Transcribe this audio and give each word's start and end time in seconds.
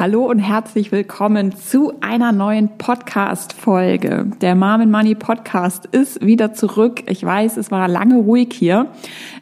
Hallo 0.00 0.24
und 0.24 0.38
herzlich 0.38 0.92
willkommen 0.92 1.54
zu 1.54 1.92
einer 2.00 2.32
neuen 2.32 2.78
Podcast-Folge. 2.78 4.30
Der 4.40 4.54
Mom 4.54 4.80
and 4.80 4.90
Money 4.90 5.14
Podcast 5.14 5.84
ist 5.92 6.24
wieder 6.24 6.54
zurück. 6.54 7.02
Ich 7.06 7.22
weiß, 7.22 7.58
es 7.58 7.70
war 7.70 7.86
lange 7.86 8.16
ruhig 8.16 8.48
hier. 8.50 8.86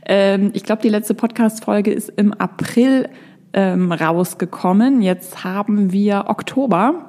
Ähm, 0.04 0.50
ich 0.54 0.64
glaube, 0.64 0.82
die 0.82 0.89
letzte 0.89 1.14
Podcast-Folge 1.14 1.93
ist 1.93 2.08
im 2.08 2.32
April 2.32 3.08
ähm, 3.52 3.93
rausgekommen. 3.93 5.00
Jetzt 5.00 5.44
haben 5.44 5.93
wir 5.93 6.25
Oktober. 6.26 7.07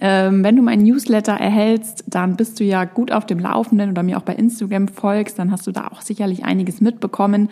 Ähm, 0.00 0.44
wenn 0.44 0.56
du 0.56 0.62
meinen 0.62 0.82
Newsletter 0.82 1.32
erhältst, 1.32 2.04
dann 2.06 2.36
bist 2.36 2.60
du 2.60 2.64
ja 2.64 2.84
gut 2.84 3.12
auf 3.12 3.26
dem 3.26 3.38
Laufenden 3.38 3.90
oder 3.90 4.02
mir 4.02 4.18
auch 4.18 4.22
bei 4.22 4.34
Instagram 4.34 4.88
folgst, 4.88 5.38
dann 5.38 5.50
hast 5.50 5.66
du 5.66 5.72
da 5.72 5.88
auch 5.88 6.00
sicherlich 6.00 6.44
einiges 6.44 6.80
mitbekommen. 6.80 7.48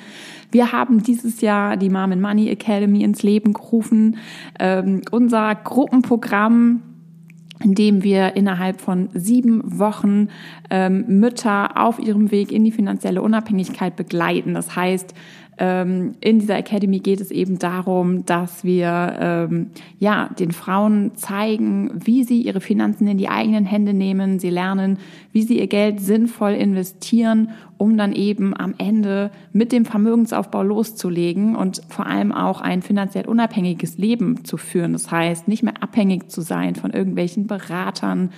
Wir 0.50 0.72
haben 0.72 1.02
dieses 1.02 1.40
Jahr 1.40 1.76
die 1.76 1.90
Mom 1.90 2.12
and 2.12 2.22
Money 2.22 2.48
Academy 2.48 3.02
ins 3.02 3.22
Leben 3.22 3.52
gerufen. 3.52 4.16
Ähm, 4.58 5.02
unser 5.10 5.54
Gruppenprogramm 5.54 6.82
in 7.62 7.74
dem 7.74 8.02
wir 8.02 8.36
innerhalb 8.36 8.80
von 8.80 9.08
sieben 9.14 9.78
Wochen 9.78 10.28
ähm, 10.70 11.04
Mütter 11.08 11.80
auf 11.80 11.98
ihrem 11.98 12.30
Weg 12.30 12.52
in 12.52 12.64
die 12.64 12.72
finanzielle 12.72 13.22
Unabhängigkeit 13.22 13.96
begleiten. 13.96 14.54
Das 14.54 14.76
heißt, 14.76 15.14
in 15.58 16.38
dieser 16.40 16.56
Academy 16.56 16.98
geht 16.98 17.20
es 17.20 17.30
eben 17.30 17.58
darum, 17.58 18.24
dass 18.26 18.64
wir 18.64 19.16
ähm, 19.20 19.70
ja 19.98 20.28
den 20.38 20.50
Frauen 20.50 21.12
zeigen, 21.14 21.90
wie 21.94 22.24
sie 22.24 22.42
ihre 22.42 22.60
Finanzen 22.60 23.06
in 23.06 23.18
die 23.18 23.28
eigenen 23.28 23.64
Hände 23.64 23.94
nehmen. 23.94 24.40
Sie 24.40 24.50
lernen, 24.50 24.98
wie 25.32 25.42
sie 25.42 25.58
ihr 25.58 25.68
Geld 25.68 26.00
sinnvoll 26.00 26.52
investieren, 26.52 27.50
um 27.84 27.98
dann 27.98 28.14
eben 28.14 28.58
am 28.58 28.72
Ende 28.78 29.30
mit 29.52 29.70
dem 29.70 29.84
Vermögensaufbau 29.84 30.62
loszulegen 30.62 31.54
und 31.54 31.82
vor 31.90 32.06
allem 32.06 32.32
auch 32.32 32.62
ein 32.62 32.80
finanziell 32.80 33.26
unabhängiges 33.26 33.98
Leben 33.98 34.42
zu 34.42 34.56
führen. 34.56 34.94
Das 34.94 35.10
heißt, 35.10 35.48
nicht 35.48 35.62
mehr 35.62 35.74
abhängig 35.82 36.30
zu 36.30 36.40
sein 36.40 36.76
von 36.76 36.92
irgendwelchen 36.92 37.46
Beratern 37.46 38.30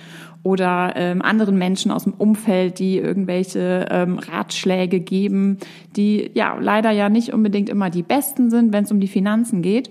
oder 0.43 0.93
ähm, 0.97 1.21
anderen 1.21 1.57
Menschen 1.57 1.91
aus 1.91 2.03
dem 2.03 2.13
Umfeld, 2.13 2.79
die 2.79 2.97
irgendwelche 2.97 3.85
ähm, 3.89 4.19
Ratschläge 4.19 4.99
geben, 4.99 5.59
die 5.95 6.29
ja 6.33 6.57
leider 6.59 6.91
ja 6.91 7.07
nicht 7.07 7.33
unbedingt 7.33 7.69
immer 7.69 7.89
die 7.89 8.03
besten 8.03 8.49
sind, 8.49 8.73
wenn 8.73 8.83
es 8.83 8.91
um 8.91 8.99
die 8.99 9.07
Finanzen 9.07 9.61
geht. 9.61 9.89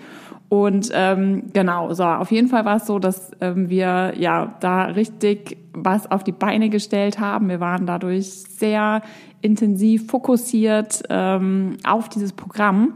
Und 0.48 0.90
ähm, 0.94 1.44
genau, 1.52 1.92
so 1.92 2.04
auf 2.04 2.30
jeden 2.30 2.48
Fall 2.48 2.64
war 2.64 2.76
es 2.76 2.86
so, 2.86 2.98
dass 2.98 3.32
ähm, 3.40 3.68
wir 3.68 4.14
ja 4.16 4.54
da 4.60 4.84
richtig 4.84 5.58
was 5.72 6.10
auf 6.10 6.22
die 6.22 6.32
Beine 6.32 6.68
gestellt 6.70 7.18
haben. 7.18 7.48
Wir 7.48 7.60
waren 7.60 7.86
dadurch 7.86 8.30
sehr 8.30 9.02
intensiv 9.42 10.08
fokussiert 10.08 11.02
ähm, 11.10 11.76
auf 11.84 12.08
dieses 12.08 12.32
Programm 12.32 12.94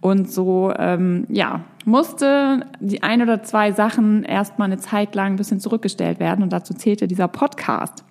und 0.00 0.30
so 0.30 0.72
ähm, 0.76 1.26
ja 1.28 1.60
musste 1.84 2.66
die 2.80 3.02
ein 3.02 3.22
oder 3.22 3.42
zwei 3.42 3.72
Sachen 3.72 4.24
erstmal 4.24 4.66
eine 4.66 4.78
Zeit 4.78 5.14
lang 5.14 5.32
ein 5.32 5.36
bisschen 5.36 5.60
zurückgestellt 5.60 6.20
werden 6.20 6.42
und 6.42 6.52
dazu 6.52 6.74
zählte 6.74 7.08
dieser 7.08 7.28
Podcast. 7.28 8.04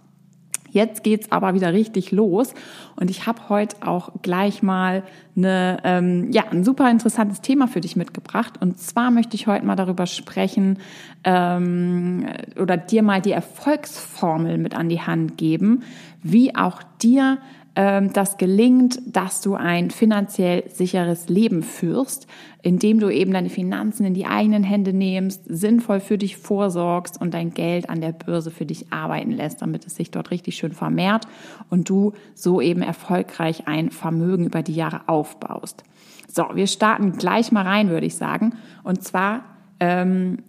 Jetzt 0.71 1.03
geht's 1.03 1.31
aber 1.31 1.53
wieder 1.53 1.73
richtig 1.73 2.11
los 2.11 2.53
und 2.95 3.09
ich 3.09 3.27
habe 3.27 3.49
heute 3.49 3.75
auch 3.85 4.09
gleich 4.21 4.63
mal 4.63 5.03
eine, 5.35 5.79
ähm, 5.83 6.31
ja, 6.31 6.45
ein 6.49 6.63
super 6.63 6.89
interessantes 6.89 7.41
Thema 7.41 7.67
für 7.67 7.81
dich 7.81 7.95
mitgebracht. 7.95 8.53
Und 8.61 8.79
zwar 8.79 9.11
möchte 9.11 9.35
ich 9.35 9.47
heute 9.47 9.65
mal 9.65 9.75
darüber 9.75 10.05
sprechen 10.05 10.79
ähm, 11.23 12.25
oder 12.59 12.77
dir 12.77 13.03
mal 13.03 13.21
die 13.21 13.31
Erfolgsformel 13.31 14.57
mit 14.57 14.75
an 14.75 14.89
die 14.89 15.01
Hand 15.01 15.37
geben, 15.37 15.83
wie 16.23 16.55
auch 16.55 16.81
dir 17.01 17.37
das 17.73 18.35
gelingt, 18.37 18.99
dass 19.05 19.39
du 19.39 19.55
ein 19.55 19.91
finanziell 19.91 20.69
sicheres 20.69 21.29
Leben 21.29 21.63
führst, 21.63 22.27
indem 22.61 22.99
du 22.99 23.09
eben 23.09 23.31
deine 23.31 23.49
Finanzen 23.49 24.05
in 24.05 24.13
die 24.13 24.25
eigenen 24.25 24.63
Hände 24.63 24.91
nimmst, 24.91 25.43
sinnvoll 25.45 26.01
für 26.01 26.17
dich 26.17 26.35
vorsorgst 26.35 27.21
und 27.21 27.33
dein 27.33 27.53
Geld 27.53 27.89
an 27.89 28.01
der 28.01 28.11
Börse 28.11 28.51
für 28.51 28.65
dich 28.65 28.91
arbeiten 28.91 29.31
lässt, 29.31 29.61
damit 29.61 29.85
es 29.87 29.95
sich 29.95 30.11
dort 30.11 30.31
richtig 30.31 30.55
schön 30.55 30.73
vermehrt 30.73 31.27
und 31.69 31.87
du 31.87 32.11
so 32.35 32.59
eben 32.59 32.81
erfolgreich 32.81 33.67
ein 33.67 33.89
Vermögen 33.89 34.47
über 34.47 34.63
die 34.63 34.75
Jahre 34.75 35.07
aufbaust. 35.07 35.83
So, 36.27 36.47
wir 36.53 36.67
starten 36.67 37.13
gleich 37.13 37.53
mal 37.53 37.65
rein, 37.65 37.89
würde 37.89 38.05
ich 38.05 38.15
sagen. 38.15 38.53
Und 38.83 39.03
zwar 39.03 39.45
ähm, 39.79 40.39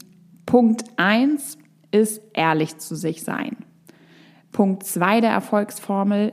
Punkt 0.45 0.85
eins 0.97 1.57
ist 1.93 2.21
ehrlich 2.35 2.79
zu 2.79 2.97
sich 2.97 3.23
sein. 3.23 3.59
Punkt 4.51 4.85
zwei 4.85 5.21
der 5.21 5.31
Erfolgsformel 5.31 6.33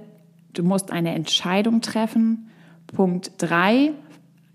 Du 0.54 0.64
musst 0.64 0.92
eine 0.92 1.14
Entscheidung 1.14 1.82
treffen. 1.82 2.50
Punkt 2.88 3.34
drei, 3.38 3.92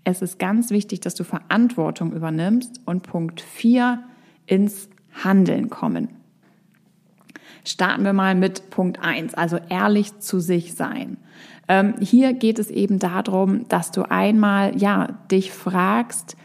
es 0.03 0.21
ist 0.21 0.39
ganz 0.39 0.69
wichtig, 0.69 0.99
dass 0.99 1.15
du 1.15 1.23
Verantwortung 1.23 2.11
übernimmst. 2.11 2.81
Und 2.85 3.03
Punkt 3.03 3.41
vier, 3.41 4.03
ins 4.45 4.89
Handeln 5.23 5.69
kommen. 5.69 6.09
Starten 7.63 8.03
wir 8.03 8.13
mal 8.13 8.35
mit 8.35 8.69
Punkt 8.69 8.99
eins, 9.01 9.33
also 9.33 9.57
ehrlich 9.69 10.19
zu 10.19 10.39
sich 10.39 10.75
sein. 10.75 11.17
Ähm, 11.67 11.95
hier 11.99 12.33
geht 12.33 12.59
es 12.59 12.69
eben 12.69 12.99
darum, 12.99 13.67
dass 13.69 13.89
du 13.89 14.03
einmal, 14.03 14.77
ja, 14.77 15.17
dich 15.31 15.51
fragst, 15.51 16.37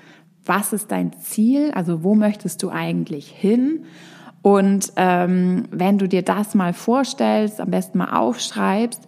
was 0.47 0.73
ist 0.73 0.91
dein 0.91 1.13
Ziel? 1.19 1.73
Also 1.73 2.03
wo 2.03 2.15
möchtest 2.15 2.63
du 2.63 2.71
eigentlich 2.71 3.29
hin? 3.29 3.85
Und 4.41 4.93
ähm, 4.97 5.65
wenn 5.71 5.99
du 5.99 6.09
dir 6.09 6.23
das 6.23 6.55
mal 6.55 6.73
vorstellst, 6.73 7.61
am 7.61 7.71
besten 7.71 7.99
mal 7.99 8.17
aufschreibst, 8.17 9.07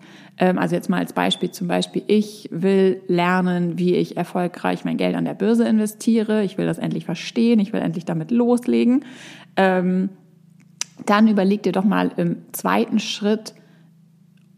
also 0.59 0.75
jetzt 0.75 0.91
mal 0.91 0.99
als 0.99 1.13
Beispiel 1.13 1.53
zum 1.53 1.69
Beispiel, 1.69 2.03
ich 2.09 2.49
will 2.51 3.01
lernen, 3.07 3.79
wie 3.79 3.95
ich 3.95 4.17
erfolgreich 4.17 4.85
mein 4.85 4.97
Geld 4.97 5.15
an 5.15 5.25
der 5.25 5.35
Börse 5.35 5.69
investiere. 5.69 6.43
Ich 6.43 6.59
will 6.59 6.67
das 6.67 6.79
endlich 6.79 7.05
verstehen. 7.05 7.61
Ich 7.61 7.73
will 7.73 7.81
endlich 7.81 8.05
damit 8.05 8.31
loslegen. 8.33 9.05
Ähm, 9.57 10.09
dann 11.07 11.29
überleg 11.29 11.63
dir 11.63 11.73
doch 11.73 11.85
mal 11.85 12.11
im 12.17 12.39
zweiten 12.53 12.99
Schritt, 12.99 13.55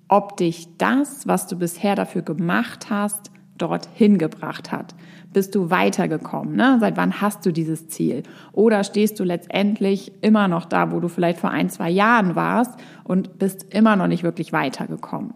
ob 0.08 0.38
dich 0.38 0.68
das, 0.78 1.26
was 1.26 1.46
du 1.48 1.58
bisher 1.58 1.94
dafür 1.94 2.22
gemacht 2.22 2.88
hast, 2.88 3.30
dorthin 3.58 4.16
gebracht 4.16 4.72
hat. 4.72 4.94
Bist 5.34 5.54
du 5.54 5.68
weitergekommen? 5.68 6.56
Ne? 6.56 6.78
Seit 6.80 6.96
wann 6.96 7.20
hast 7.20 7.44
du 7.44 7.52
dieses 7.52 7.88
Ziel? 7.88 8.22
Oder 8.52 8.84
stehst 8.84 9.20
du 9.20 9.24
letztendlich 9.24 10.12
immer 10.22 10.48
noch 10.48 10.64
da, 10.64 10.92
wo 10.92 11.00
du 11.00 11.08
vielleicht 11.08 11.40
vor 11.40 11.50
ein, 11.50 11.68
zwei 11.68 11.90
Jahren 11.90 12.36
warst 12.36 12.78
und 13.02 13.38
bist 13.38 13.74
immer 13.74 13.96
noch 13.96 14.06
nicht 14.06 14.22
wirklich 14.22 14.52
weitergekommen? 14.52 15.34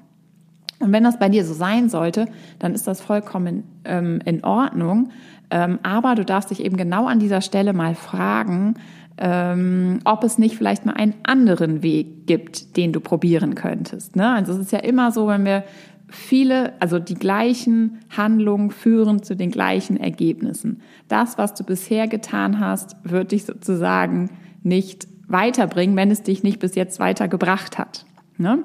Und 0.80 0.92
wenn 0.92 1.04
das 1.04 1.18
bei 1.18 1.28
dir 1.28 1.44
so 1.44 1.54
sein 1.54 1.88
sollte, 1.88 2.26
dann 2.58 2.74
ist 2.74 2.86
das 2.86 3.00
vollkommen 3.00 3.64
ähm, 3.84 4.20
in 4.24 4.44
Ordnung. 4.44 5.10
Ähm, 5.50 5.78
aber 5.82 6.14
du 6.14 6.24
darfst 6.24 6.50
dich 6.50 6.64
eben 6.64 6.76
genau 6.76 7.06
an 7.06 7.18
dieser 7.18 7.40
Stelle 7.40 7.72
mal 7.72 7.94
fragen, 7.94 8.74
ähm, 9.16 9.98
ob 10.04 10.22
es 10.22 10.38
nicht 10.38 10.56
vielleicht 10.56 10.86
mal 10.86 10.92
einen 10.92 11.14
anderen 11.24 11.82
Weg 11.82 12.26
gibt, 12.26 12.76
den 12.76 12.92
du 12.92 13.00
probieren 13.00 13.54
könntest. 13.54 14.14
Ne? 14.14 14.30
Also 14.30 14.52
es 14.52 14.58
ist 14.58 14.72
ja 14.72 14.78
immer 14.78 15.10
so, 15.10 15.26
wenn 15.26 15.44
wir 15.44 15.64
viele, 16.08 16.72
also 16.80 16.98
die 16.98 17.14
gleichen 17.14 17.98
Handlungen 18.16 18.70
führen 18.70 19.22
zu 19.22 19.34
den 19.34 19.50
gleichen 19.50 19.98
Ergebnissen. 19.98 20.80
Das, 21.08 21.36
was 21.36 21.54
du 21.54 21.64
bisher 21.64 22.06
getan 22.06 22.60
hast, 22.60 22.96
wird 23.02 23.32
dich 23.32 23.44
sozusagen 23.44 24.30
nicht 24.62 25.08
weiterbringen, 25.26 25.96
wenn 25.96 26.10
es 26.10 26.22
dich 26.22 26.42
nicht 26.42 26.60
bis 26.60 26.74
jetzt 26.74 27.00
weitergebracht 27.00 27.78
hat. 27.78 28.06
Ne? 28.38 28.64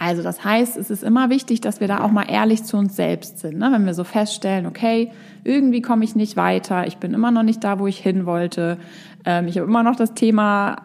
Also 0.00 0.22
das 0.22 0.42
heißt, 0.42 0.78
es 0.78 0.88
ist 0.88 1.04
immer 1.04 1.28
wichtig, 1.28 1.60
dass 1.60 1.80
wir 1.80 1.86
da 1.86 2.02
auch 2.02 2.10
mal 2.10 2.24
ehrlich 2.26 2.64
zu 2.64 2.78
uns 2.78 2.96
selbst 2.96 3.38
sind. 3.38 3.58
Ne? 3.58 3.68
Wenn 3.70 3.84
wir 3.84 3.92
so 3.92 4.02
feststellen, 4.02 4.64
okay, 4.64 5.12
irgendwie 5.44 5.82
komme 5.82 6.04
ich 6.04 6.16
nicht 6.16 6.38
weiter, 6.38 6.86
ich 6.86 6.96
bin 6.96 7.12
immer 7.12 7.30
noch 7.30 7.42
nicht 7.42 7.62
da, 7.62 7.78
wo 7.78 7.86
ich 7.86 7.98
hin 7.98 8.24
wollte, 8.24 8.78
ähm, 9.26 9.46
ich 9.46 9.58
habe 9.58 9.68
immer 9.68 9.82
noch 9.82 9.96
das 9.96 10.14
Thema 10.14 10.76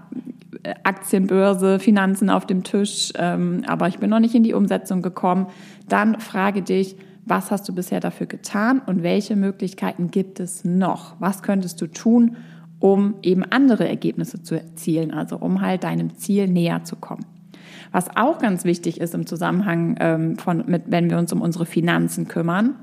äh, 0.64 0.74
Aktienbörse, 0.84 1.80
Finanzen 1.80 2.30
auf 2.30 2.46
dem 2.46 2.66
Tisch, 2.66 3.14
ähm, 3.18 3.64
aber 3.68 3.88
ich 3.88 4.00
bin 4.00 4.10
noch 4.10 4.20
nicht 4.20 4.36
in 4.36 4.44
die 4.44 4.54
Umsetzung 4.54 5.02
gekommen, 5.02 5.48
dann 5.88 6.20
frage 6.20 6.62
dich, 6.62 6.98
was 7.24 7.52
hast 7.52 7.70
du 7.70 7.74
bisher 7.74 8.02
dafür 8.02 8.28
getan 8.28 8.82
und 8.86 9.02
welche 9.02 9.38
Möglichkeiten 9.38 10.12
gibt 10.12 10.42
es 10.42 10.66
noch? 10.66 11.16
Was 11.20 11.42
könntest 11.42 11.80
du 11.80 11.88
tun, 11.88 12.36
um 12.80 13.16
eben 13.22 13.46
andere 13.46 13.88
Ergebnisse 13.88 14.44
zu 14.44 14.56
erzielen, 14.56 15.14
also 15.14 15.38
um 15.38 15.62
halt 15.62 15.86
deinem 15.86 16.18
Ziel 16.18 16.50
näher 16.50 16.84
zu 16.84 16.98
kommen? 16.98 17.35
Was 17.92 18.16
auch 18.16 18.40
ganz 18.40 18.66
wichtig 18.66 19.00
ist 19.02 19.14
im 19.14 19.26
Zusammenhang 19.26 19.96
ähm, 20.00 20.38
von, 20.38 20.64
mit, 20.68 20.84
wenn 20.88 21.10
wir 21.10 21.18
uns 21.18 21.32
um 21.34 21.42
unsere 21.42 21.66
Finanzen 21.66 22.28
kümmern, 22.28 22.76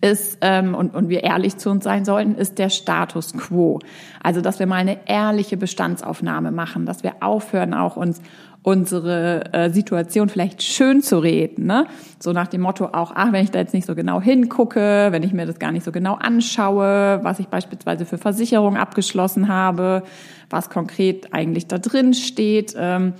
ist, 0.00 0.38
ähm, 0.42 0.74
und, 0.74 0.94
und 0.94 1.08
wir 1.08 1.24
ehrlich 1.24 1.56
zu 1.56 1.70
uns 1.70 1.82
sein 1.82 2.04
sollten, 2.04 2.36
ist 2.36 2.58
der 2.58 2.70
Status 2.70 3.32
quo. 3.32 3.80
Also, 4.22 4.40
dass 4.40 4.60
wir 4.60 4.66
mal 4.66 4.76
eine 4.76 5.08
ehrliche 5.08 5.56
Bestandsaufnahme 5.56 6.52
machen, 6.52 6.86
dass 6.86 7.02
wir 7.02 7.14
aufhören, 7.20 7.74
auch 7.74 7.96
uns 7.96 8.20
unsere 8.62 9.52
äh, 9.52 9.70
Situation 9.70 10.28
vielleicht 10.28 10.62
schön 10.62 11.00
zu 11.00 11.18
reden. 11.20 11.66
Ne? 11.66 11.86
So 12.18 12.32
nach 12.32 12.48
dem 12.48 12.60
Motto 12.60 12.86
auch, 12.86 13.12
ach, 13.14 13.32
wenn 13.32 13.44
ich 13.44 13.50
da 13.50 13.60
jetzt 13.60 13.72
nicht 13.72 13.86
so 13.86 13.94
genau 13.94 14.20
hingucke, 14.20 15.08
wenn 15.10 15.22
ich 15.22 15.32
mir 15.32 15.46
das 15.46 15.58
gar 15.58 15.72
nicht 15.72 15.84
so 15.84 15.92
genau 15.92 16.14
anschaue, 16.14 17.20
was 17.22 17.38
ich 17.38 17.46
beispielsweise 17.46 18.04
für 18.04 18.18
Versicherung 18.18 18.76
abgeschlossen 18.76 19.48
habe, 19.48 20.02
was 20.50 20.70
konkret 20.70 21.32
eigentlich 21.32 21.66
da 21.66 21.78
drin 21.78 22.14
steht, 22.14 22.74
ähm, 22.76 23.14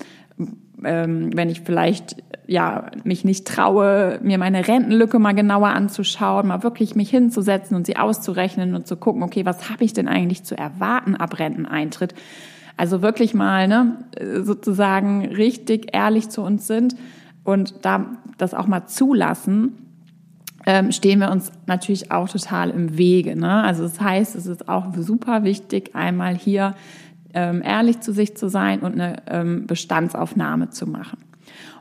ähm, 0.85 1.31
wenn 1.35 1.51
ich 1.51 1.63
vielleicht 1.63 2.17
ja 2.47 2.91
mich 3.05 3.25
nicht 3.25 3.47
traue, 3.47 4.19
mir 4.23 4.39
meine 4.39 4.67
Rentenlücke 4.67 5.19
mal 5.19 5.35
genauer 5.35 5.69
anzuschauen, 5.69 6.49
mal 6.49 6.63
wirklich 6.63 6.95
mich 6.95 7.11
hinzusetzen 7.11 7.77
und 7.77 7.87
sie 7.87 7.97
auszurechnen 7.97 8.75
und 8.75 8.87
zu 8.87 8.97
gucken, 8.97 9.23
okay, 9.23 9.45
was 9.45 9.71
habe 9.71 9.85
ich 9.85 9.93
denn 9.93 10.09
eigentlich 10.09 10.45
zu 10.45 10.57
erwarten 10.57 11.15
ab 11.15 11.39
Renteneintritt? 11.39 12.15
Also 12.77 13.03
wirklich 13.03 13.35
mal 13.35 13.69
ne, 13.69 13.97
sozusagen 14.43 15.27
richtig 15.27 15.95
ehrlich 15.95 16.31
zu 16.31 16.43
uns 16.43 16.67
sind 16.67 16.97
und 17.45 17.75
da 17.83 18.07
das 18.39 18.55
auch 18.55 18.67
mal 18.67 18.87
zulassen, 18.87 19.73
ähm, 20.65 20.93
stehen 20.93 21.21
wir 21.21 21.31
uns 21.31 21.51
natürlich 21.67 22.13
auch 22.13 22.29
total 22.29 22.71
im 22.71 22.97
Wege. 22.99 23.37
Ne? 23.37 23.63
Also 23.63 23.83
das 23.83 24.01
heißt, 24.01 24.37
es 24.37 24.47
ist 24.47 24.69
auch 24.69 24.95
super 24.97 25.43
wichtig, 25.43 25.95
einmal 25.95 26.37
hier 26.37 26.75
ähm, 27.38 27.62
ehrlich 27.64 28.00
zu 28.00 28.12
sich 28.12 28.37
zu 28.37 28.49
sein 28.49 28.81
und 28.81 28.94
eine 28.94 29.23
ähm, 29.29 29.67
Bestandsaufnahme 29.69 30.70
zu 30.70 30.88
machen. 30.88 31.19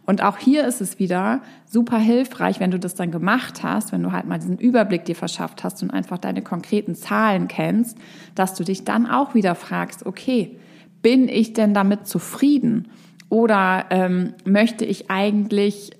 Und 0.05 0.23
auch 0.23 0.37
hier 0.37 0.67
ist 0.67 0.81
es 0.81 0.99
wieder 0.99 1.41
super 1.65 1.97
hilfreich, 1.97 2.59
wenn 2.59 2.69
du 2.71 2.79
das 2.79 2.93
dann 2.93 3.11
gemacht 3.11 3.63
hast, 3.63 3.91
wenn 3.91 4.03
du 4.03 4.11
halt 4.11 4.25
mal 4.25 4.37
diesen 4.37 4.59
Überblick 4.59 5.03
dir 5.05 5.15
verschafft 5.15 5.63
hast 5.63 5.81
und 5.81 5.89
einfach 5.91 6.19
deine 6.19 6.43
konkreten 6.43 6.93
Zahlen 6.93 7.47
kennst, 7.47 7.97
dass 8.35 8.53
du 8.53 8.63
dich 8.63 8.85
dann 8.85 9.07
auch 9.07 9.33
wieder 9.33 9.55
fragst, 9.55 10.05
okay, 10.05 10.59
bin 11.01 11.27
ich 11.27 11.53
denn 11.53 11.73
damit 11.73 12.07
zufrieden? 12.07 12.87
Oder 13.29 13.85
ähm, 13.89 14.35
möchte 14.45 14.85
ich 14.85 15.09
eigentlich 15.09 15.91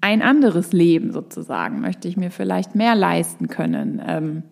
ein 0.00 0.22
anderes 0.22 0.72
Leben 0.72 1.12
sozusagen? 1.12 1.80
Möchte 1.80 2.08
ich 2.08 2.16
mir 2.16 2.30
vielleicht 2.30 2.74
mehr 2.74 2.94
leisten 2.94 3.48
können? 3.48 4.00
Ähm, 4.06 4.44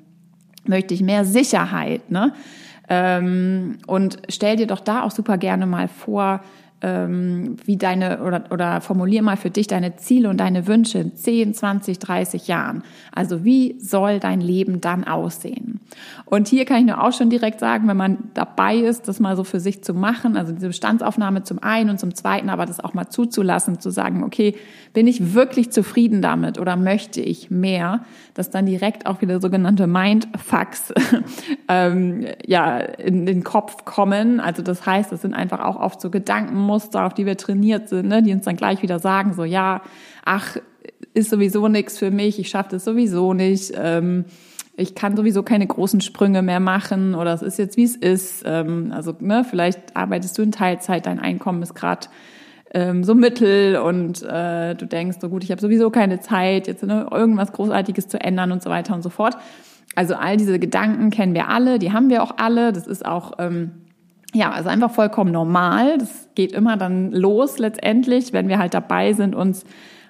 möchte 0.66 0.92
ich 0.92 1.02
mehr 1.02 1.24
Sicherheit? 1.24 2.10
Ne? 2.10 2.34
Ähm, 2.90 3.78
und 3.86 4.18
stell 4.28 4.56
dir 4.56 4.66
doch 4.66 4.80
da 4.80 5.04
auch 5.04 5.12
super 5.12 5.38
gerne 5.38 5.64
mal 5.64 5.86
vor, 5.86 6.40
ähm, 6.82 7.56
wie 7.64 7.76
deine 7.76 8.22
oder, 8.22 8.44
oder 8.50 8.80
formulier 8.80 9.22
mal 9.22 9.36
für 9.36 9.50
dich 9.50 9.66
deine 9.66 9.96
Ziele 9.96 10.28
und 10.28 10.38
deine 10.38 10.66
Wünsche 10.66 10.98
in 10.98 11.14
10, 11.14 11.54
20, 11.54 11.98
30 11.98 12.48
Jahren. 12.48 12.82
Also 13.12 13.44
wie 13.44 13.76
soll 13.78 14.20
dein 14.20 14.40
Leben 14.40 14.80
dann 14.80 15.04
aussehen? 15.04 15.80
Und 16.24 16.48
hier 16.48 16.64
kann 16.64 16.78
ich 16.78 16.86
nur 16.86 17.02
auch 17.02 17.12
schon 17.12 17.30
direkt 17.30 17.60
sagen, 17.60 17.88
wenn 17.88 17.96
man 17.96 18.30
dabei 18.34 18.76
ist, 18.76 19.08
das 19.08 19.20
mal 19.20 19.36
so 19.36 19.44
für 19.44 19.60
sich 19.60 19.82
zu 19.82 19.94
machen, 19.94 20.36
also 20.36 20.52
diese 20.52 20.68
Bestandsaufnahme 20.68 21.42
zum 21.42 21.62
einen 21.62 21.90
und 21.90 21.98
zum 21.98 22.14
zweiten, 22.14 22.48
aber 22.48 22.66
das 22.66 22.80
auch 22.80 22.94
mal 22.94 23.08
zuzulassen, 23.08 23.80
zu 23.80 23.90
sagen, 23.90 24.22
okay, 24.22 24.54
bin 24.92 25.06
ich 25.06 25.34
wirklich 25.34 25.70
zufrieden 25.70 26.22
damit 26.22 26.58
oder 26.58 26.76
möchte 26.76 27.20
ich 27.20 27.50
mehr, 27.50 28.04
dass 28.34 28.50
dann 28.50 28.66
direkt 28.66 29.06
auch 29.06 29.20
wieder 29.20 29.40
sogenannte 29.40 29.86
Mindfucks 29.86 30.92
ähm, 31.68 32.26
ja, 32.46 32.78
in 32.78 33.26
den 33.26 33.44
Kopf 33.44 33.84
kommen. 33.84 34.40
Also 34.40 34.62
das 34.62 34.86
heißt, 34.86 35.12
das 35.12 35.22
sind 35.22 35.34
einfach 35.34 35.60
auch 35.60 35.76
oft 35.76 36.00
so 36.00 36.10
Gedankenmuster, 36.70 37.04
auf 37.04 37.14
die 37.14 37.26
wir 37.26 37.36
trainiert 37.36 37.88
sind, 37.88 38.08
ne, 38.08 38.22
die 38.22 38.32
uns 38.32 38.44
dann 38.44 38.56
gleich 38.56 38.82
wieder 38.82 38.98
sagen, 38.98 39.34
so 39.34 39.44
ja, 39.44 39.82
ach, 40.24 40.56
ist 41.14 41.30
sowieso 41.30 41.68
nichts 41.68 41.98
für 41.98 42.10
mich, 42.10 42.38
ich 42.38 42.48
schaffe 42.48 42.70
das 42.72 42.84
sowieso 42.84 43.34
nicht. 43.34 43.72
Ähm, 43.76 44.24
ich 44.76 44.94
kann 44.94 45.16
sowieso 45.16 45.42
keine 45.42 45.66
großen 45.66 46.00
Sprünge 46.00 46.42
mehr 46.42 46.60
machen 46.60 47.14
oder 47.14 47.34
es 47.34 47.42
ist 47.42 47.58
jetzt 47.58 47.76
wie 47.76 47.84
es 47.84 47.96
ist. 47.96 48.44
Ähm, 48.46 48.92
also 48.94 49.14
ne, 49.20 49.44
vielleicht 49.48 49.96
arbeitest 49.96 50.38
du 50.38 50.42
in 50.42 50.52
Teilzeit, 50.52 51.06
dein 51.06 51.18
Einkommen 51.18 51.62
ist 51.62 51.74
gerade 51.74 52.06
ähm, 52.72 53.02
so 53.02 53.14
mittel 53.14 53.76
und 53.76 54.22
äh, 54.22 54.74
du 54.76 54.86
denkst, 54.86 55.18
so 55.20 55.28
gut, 55.28 55.42
ich 55.42 55.50
habe 55.50 55.60
sowieso 55.60 55.90
keine 55.90 56.20
Zeit, 56.20 56.68
jetzt 56.68 56.84
ne, 56.84 57.08
irgendwas 57.10 57.52
Großartiges 57.52 58.08
zu 58.08 58.20
ändern 58.20 58.52
und 58.52 58.62
so 58.62 58.70
weiter 58.70 58.94
und 58.94 59.02
so 59.02 59.10
fort. 59.10 59.36
Also 59.96 60.14
all 60.14 60.36
diese 60.36 60.60
Gedanken 60.60 61.10
kennen 61.10 61.34
wir 61.34 61.48
alle, 61.48 61.80
die 61.80 61.92
haben 61.92 62.10
wir 62.10 62.22
auch 62.22 62.34
alle. 62.38 62.72
Das 62.72 62.86
ist 62.86 63.04
auch 63.04 63.32
ähm, 63.38 63.72
ja, 64.32 64.50
also 64.50 64.68
einfach 64.68 64.90
vollkommen 64.90 65.32
normal. 65.32 65.98
Das 65.98 66.28
geht 66.34 66.52
immer 66.52 66.76
dann 66.76 67.12
los 67.12 67.58
letztendlich, 67.58 68.32
wenn 68.32 68.48
wir 68.48 68.58
halt 68.58 68.74
dabei 68.74 69.12
sind, 69.12 69.34
uns 69.34 69.64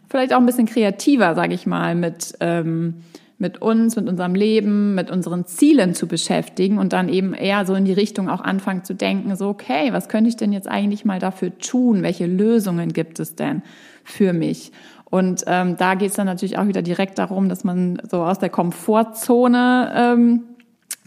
vielleicht 0.08 0.34
auch 0.34 0.38
ein 0.38 0.46
bisschen 0.46 0.67
kreativer, 0.67 1.34
sage 1.34 1.55
ich 1.55 1.67
mal, 1.67 1.94
mit 1.94 2.34
ähm, 2.40 3.02
mit 3.40 3.62
uns, 3.62 3.96
mit 3.96 4.06
unserem 4.06 4.34
Leben, 4.34 4.94
mit 4.94 5.11
unseren 5.11 5.46
Zielen 5.46 5.94
zu 5.94 6.06
beschäftigen 6.06 6.76
und 6.76 6.93
dann 6.93 7.08
eben 7.08 7.32
eher 7.32 7.64
so 7.64 7.75
in 7.75 7.87
die 7.87 7.94
Richtung 7.94 8.28
auch 8.28 8.43
anfangen 8.43 8.84
zu 8.84 8.94
denken, 8.94 9.34
so, 9.34 9.49
okay, 9.49 9.94
was 9.94 10.11
könnte 10.11 10.28
ich 10.28 10.37
denn 10.37 10.52
jetzt 10.52 10.69
eigentlich 10.69 11.06
mal 11.06 11.19
dafür 11.19 11.56
tun? 11.56 12.02
Welche 12.02 12.26
Lösungen 12.26 12.93
gibt 12.93 13.19
es 13.19 13.37
denn 13.37 13.62
für 14.05 14.34
mich? 14.34 14.72
Und 15.06 15.44
ähm, 15.46 15.78
da 15.78 15.94
geht 15.94 16.11
es 16.11 16.17
dann 16.17 16.26
natürlich 16.26 16.58
auch 16.58 16.67
wieder 16.67 16.82
direkt 16.82 17.19
darum, 17.19 17.49
dass 17.49 17.64
man 17.64 18.02
so 18.08 18.22
aus 18.22 18.38
der 18.38 18.50
Komfortzone 18.50 19.90
ähm, 19.96 20.43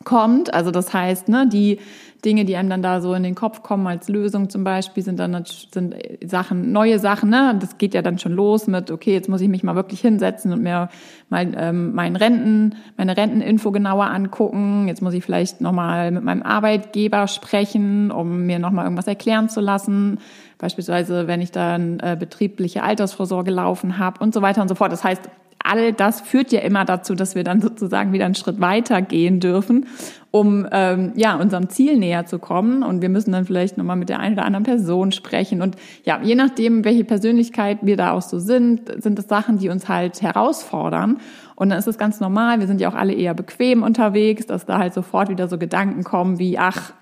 kommt. 0.04 0.52
Also 0.56 0.72
das 0.72 0.92
heißt, 0.92 1.30
ne, 1.30 1.48
die 1.48 1.78
Dinge, 2.26 2.46
die 2.46 2.56
einem 2.56 2.70
dann 2.70 2.82
da 2.82 3.02
so 3.02 3.14
in 3.14 3.24
den 3.24 3.36
Kopf 3.36 3.64
kommen 3.64 3.86
als 3.88 4.08
Lösung 4.08 4.50
zum 4.50 4.64
Beispiel, 4.64 5.04
sind 5.04 5.20
dann 5.20 5.44
sind 5.46 5.96
Sachen, 6.26 6.72
neue 6.72 7.00
Sachen. 7.00 7.30
Ne? 7.30 7.58
Das 7.60 7.78
geht 7.78 7.94
ja 7.94 8.02
dann 8.02 8.18
schon 8.18 8.34
los 8.34 8.68
mit, 8.68 8.92
okay, 8.92 9.14
jetzt 9.14 9.30
muss 9.30 9.42
ich 9.42 9.50
mich 9.50 9.64
mal 9.64 9.76
wirklich 9.76 10.02
hinsetzen 10.02 10.54
und 10.54 10.64
mir 10.64 10.90
mal 11.30 11.52
ähm, 11.58 11.94
meinen 11.94 12.16
Renten, 12.16 12.76
meine 12.98 13.18
Renteninfo 13.18 13.72
genauer 13.72 14.06
angucken. 14.06 14.88
Jetzt 14.88 15.02
muss 15.02 15.14
ich 15.14 15.24
vielleicht 15.24 15.62
nochmal 15.62 16.12
mit 16.12 16.24
meinem 16.24 16.44
Arbeitgeber 16.44 17.28
sprechen, 17.28 18.12
um 18.12 18.46
mir 18.46 18.60
nochmal 18.60 18.86
irgendwas 18.86 19.08
erklären 19.08 19.50
zu 19.50 19.60
lassen. 19.60 20.20
Beispielsweise, 20.58 21.28
wenn 21.28 21.42
ich 21.42 21.52
dann 21.52 22.00
äh, 22.00 22.16
betriebliche 22.18 22.84
Altersvorsorge 22.84 23.52
laufen 23.52 23.98
habe 23.98 24.24
und 24.24 24.34
so 24.34 24.42
weiter 24.42 24.62
und 24.62 24.70
so 24.70 24.76
fort. 24.76 24.92
Das 24.94 25.04
heißt, 25.04 25.30
all 25.64 25.94
das 25.94 26.22
führt 26.22 26.52
ja 26.52 26.60
immer 26.60 26.86
dazu, 26.86 27.16
dass 27.16 27.36
wir 27.36 27.44
dann 27.44 27.62
sozusagen 27.62 28.14
wieder 28.14 28.26
einen 28.26 28.36
Schritt 28.36 28.60
weiter 28.60 29.02
gehen 29.02 29.40
dürfen, 29.40 29.88
um 30.32 30.68
ähm, 30.72 31.14
ja 31.16 31.36
unserem 31.36 31.70
Ziel 31.70 31.98
näher 31.98 32.26
zu 32.26 32.40
kommen. 32.40 32.84
Und 32.84 33.02
wir 33.02 33.10
müssen 33.10 33.32
dann 33.32 33.46
vielleicht 33.46 33.78
nochmal 33.78 33.96
mit 33.96 34.10
der 34.10 34.20
einen 34.20 34.36
oder 34.36 34.46
anderen 34.46 34.66
Person 34.66 35.12
sprechen. 35.12 35.62
Und 35.62 35.76
ja, 36.04 36.20
je 36.22 36.36
nachdem, 36.36 36.84
welche 36.86 37.04
Persönlichkeit 37.04 37.80
wir 37.82 37.98
da 37.98 38.12
auch 38.12 38.22
so 38.22 38.40
sind, 38.40 38.92
sind 39.02 39.18
es 39.18 39.28
Sachen, 39.28 39.58
die 39.58 39.70
uns 39.70 39.88
halt 39.88 40.22
herausfordern. 40.22 41.20
Und 41.56 41.70
dann 41.70 41.80
ist 41.80 41.88
es 41.88 41.98
ganz 41.98 42.20
normal. 42.20 42.60
Wir 42.60 42.68
sind 42.68 42.82
ja 42.82 42.90
auch 42.90 42.96
alle 42.96 43.14
eher 43.14 43.34
bequem 43.34 43.84
unterwegs, 43.84 44.46
dass 44.46 44.66
da 44.66 44.80
halt 44.80 44.94
sofort 44.94 45.30
wieder 45.30 45.48
so 45.48 45.58
Gedanken 45.58 46.04
kommen 46.04 46.40
wie, 46.40 46.58
ach, 46.58 46.94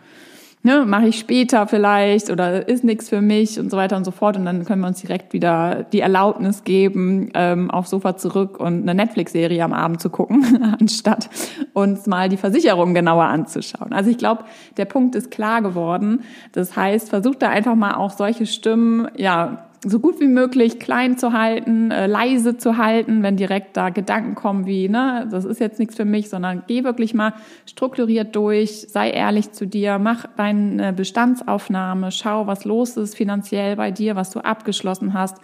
ne, 0.64 0.86
mache 0.86 1.08
ich 1.08 1.20
später 1.20 1.68
vielleicht 1.68 2.30
oder 2.30 2.68
ist 2.68 2.84
nichts 2.84 3.10
für 3.10 3.22
mich 3.22 3.60
und 3.60 3.72
so 3.72 3.78
weiter 3.78 3.98
und 3.98 4.06
so 4.06 4.12
fort. 4.12 4.38
Und 4.38 4.46
dann 4.46 4.66
können 4.66 4.82
wir 4.82 4.88
uns 4.88 5.02
direkt 5.02 5.34
wieder 5.34 5.84
die 5.92 6.02
Erlaubnis 6.02 6.64
geben, 6.64 7.30
ähm, 7.34 7.72
aufs 7.72 7.90
Sofa 7.90 8.18
zurück 8.18 8.60
und 8.60 8.84
eine 8.84 8.96
Netflix-Serie 8.96 9.64
am 9.64 9.74
Abend 9.74 10.02
zu 10.02 10.10
gucken, 10.10 10.76
anstatt 10.80 11.30
uns 11.74 12.08
mal 12.08 12.30
die 12.30 12.38
Versicherung 12.38 12.94
genauer 12.94 13.26
anzuschauen. 13.26 13.94
Also 13.94 14.10
ich 14.10 14.18
glaube, 14.18 14.46
der 14.78 14.86
Punkt 14.86 15.16
ist 15.16 15.32
klar 15.32 15.62
geworden. 15.62 16.22
Das 16.52 16.76
heißt, 16.76 17.10
versucht 17.10 17.42
da 17.42 17.50
einfach 17.50 17.76
mal 17.76 17.96
auch 17.96 18.12
solche 18.12 18.46
Stimmen, 18.46 19.08
ja, 19.16 19.71
so 19.84 20.00
gut 20.00 20.20
wie 20.20 20.28
möglich 20.28 20.80
klein 20.80 21.18
zu 21.18 21.34
halten, 21.34 21.90
äh, 21.90 22.06
leise 22.06 22.58
zu 22.58 22.78
halten, 22.78 23.24
wenn 23.24 23.36
direkt 23.36 23.76
da 23.76 23.90
Gedanken 23.90 24.36
kommen 24.36 24.68
wie, 24.68 24.88
ne, 24.88 25.28
das 25.32 25.44
ist 25.44 25.60
jetzt 25.60 25.80
nichts 25.80 25.96
für 25.96 26.06
mich, 26.06 26.30
sondern 26.30 26.64
geh 26.68 26.84
wirklich 26.84 27.14
mal 27.16 27.34
strukturiert 27.66 28.36
durch, 28.36 28.88
sei 28.90 29.10
ehrlich 29.10 29.52
zu 29.54 29.66
dir, 29.66 29.98
mach 29.98 30.28
deine 30.38 30.94
Bestandsaufnahme, 30.94 32.12
schau, 32.12 32.46
was 32.46 32.64
los 32.64 32.96
ist 32.96 33.16
finanziell 33.16 33.76
bei 33.76 33.90
dir, 33.90 34.16
was 34.16 34.30
du 34.30 34.40
abgeschlossen 34.40 35.16
hast, 35.16 35.38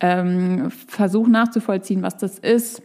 ähm, 0.00 0.70
versuch 0.70 1.28
nachzuvollziehen, 1.28 2.02
was 2.02 2.16
das 2.16 2.38
ist 2.38 2.82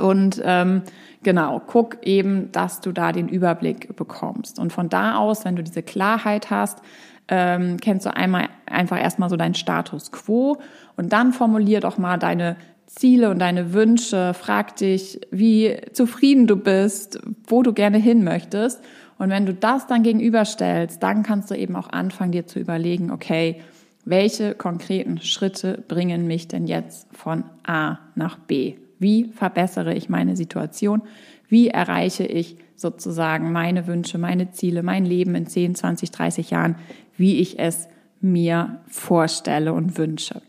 und 0.00 0.40
ähm, 0.42 0.82
genau, 1.22 1.60
guck 1.66 1.98
eben, 2.02 2.50
dass 2.52 2.80
du 2.80 2.92
da 2.92 3.12
den 3.12 3.28
Überblick 3.28 3.94
bekommst. 3.94 4.58
Und 4.58 4.72
von 4.72 4.88
da 4.88 5.16
aus, 5.16 5.44
wenn 5.44 5.56
du 5.56 5.62
diese 5.62 5.82
Klarheit 5.82 6.50
hast, 6.50 6.80
ähm, 7.28 7.78
kennst 7.80 8.06
du 8.06 8.14
einmal 8.14 8.48
einfach 8.66 9.00
erstmal 9.00 9.30
so 9.30 9.36
deinen 9.36 9.54
Status 9.54 10.12
quo 10.12 10.58
und 10.96 11.12
dann 11.12 11.32
formulier 11.32 11.80
doch 11.80 11.98
mal 11.98 12.18
deine 12.18 12.56
Ziele 12.86 13.30
und 13.30 13.38
deine 13.38 13.72
Wünsche, 13.72 14.34
frag 14.34 14.76
dich, 14.76 15.20
wie 15.30 15.76
zufrieden 15.92 16.46
du 16.46 16.56
bist, 16.56 17.20
wo 17.46 17.62
du 17.62 17.72
gerne 17.72 17.98
hin 17.98 18.22
möchtest. 18.22 18.82
Und 19.18 19.30
wenn 19.30 19.46
du 19.46 19.54
das 19.54 19.86
dann 19.86 20.02
gegenüberstellst, 20.02 21.02
dann 21.02 21.22
kannst 21.22 21.50
du 21.50 21.54
eben 21.54 21.76
auch 21.76 21.88
anfangen, 21.90 22.32
dir 22.32 22.46
zu 22.46 22.58
überlegen, 22.58 23.10
okay, 23.10 23.62
welche 24.04 24.54
konkreten 24.54 25.20
Schritte 25.20 25.82
bringen 25.86 26.26
mich 26.26 26.48
denn 26.48 26.66
jetzt 26.66 27.06
von 27.16 27.44
A 27.64 27.98
nach 28.14 28.36
B? 28.38 28.74
Wie 28.98 29.32
verbessere 29.32 29.94
ich 29.94 30.08
meine 30.08 30.36
Situation? 30.36 31.02
Wie 31.48 31.68
erreiche 31.68 32.24
ich 32.24 32.56
sozusagen 32.76 33.52
meine 33.52 33.86
Wünsche, 33.86 34.18
meine 34.18 34.50
Ziele, 34.50 34.82
mein 34.82 35.04
Leben 35.04 35.34
in 35.34 35.46
10, 35.46 35.74
20, 35.74 36.10
30 36.10 36.50
Jahren, 36.50 36.76
wie 37.16 37.38
ich 37.40 37.58
es 37.58 37.88
mir 38.20 38.80
vorstelle 38.88 39.72
und 39.72 39.98
wünsche. 39.98 40.42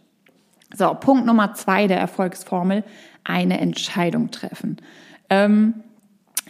So, 0.75 0.93
Punkt 0.93 1.25
Nummer 1.25 1.53
zwei 1.53 1.87
der 1.87 1.99
Erfolgsformel, 1.99 2.83
eine 3.23 3.59
Entscheidung 3.59 4.31
treffen. 4.31 4.77
Ähm, 5.29 5.75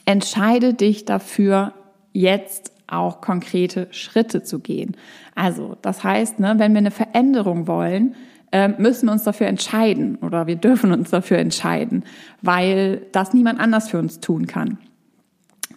entscheide 0.06 0.74
dich 0.74 1.06
dafür, 1.06 1.74
jetzt 2.14 2.72
auch 2.88 3.22
konkrete 3.22 3.88
Schritte 3.92 4.44
zu 4.44 4.60
gehen. 4.60 4.96
Also, 5.36 5.78
das 5.82 6.04
heißt, 6.04 6.40
ne, 6.40 6.56
wenn 6.58 6.74
wir 6.74 6.80
eine 6.80 6.92
Veränderung 6.92 7.68
wollen, 7.68 8.16
ähm, 8.52 8.76
müssen 8.78 9.08
wir 9.08 9.14
uns 9.14 9.24
dafür 9.24 9.48
entscheiden 9.48 10.18
oder 10.18 10.46
wir 10.48 10.56
dürfen 10.56 10.92
uns 10.92 11.10
dafür 11.10 11.40
entscheiden, 11.40 12.04
weil 12.42 13.02
das 13.12 13.34
niemand 13.34 13.60
anders 13.60 13.90
für 13.90 13.98
uns 13.98 14.20
tun 14.20 14.46
kann. 14.46 14.78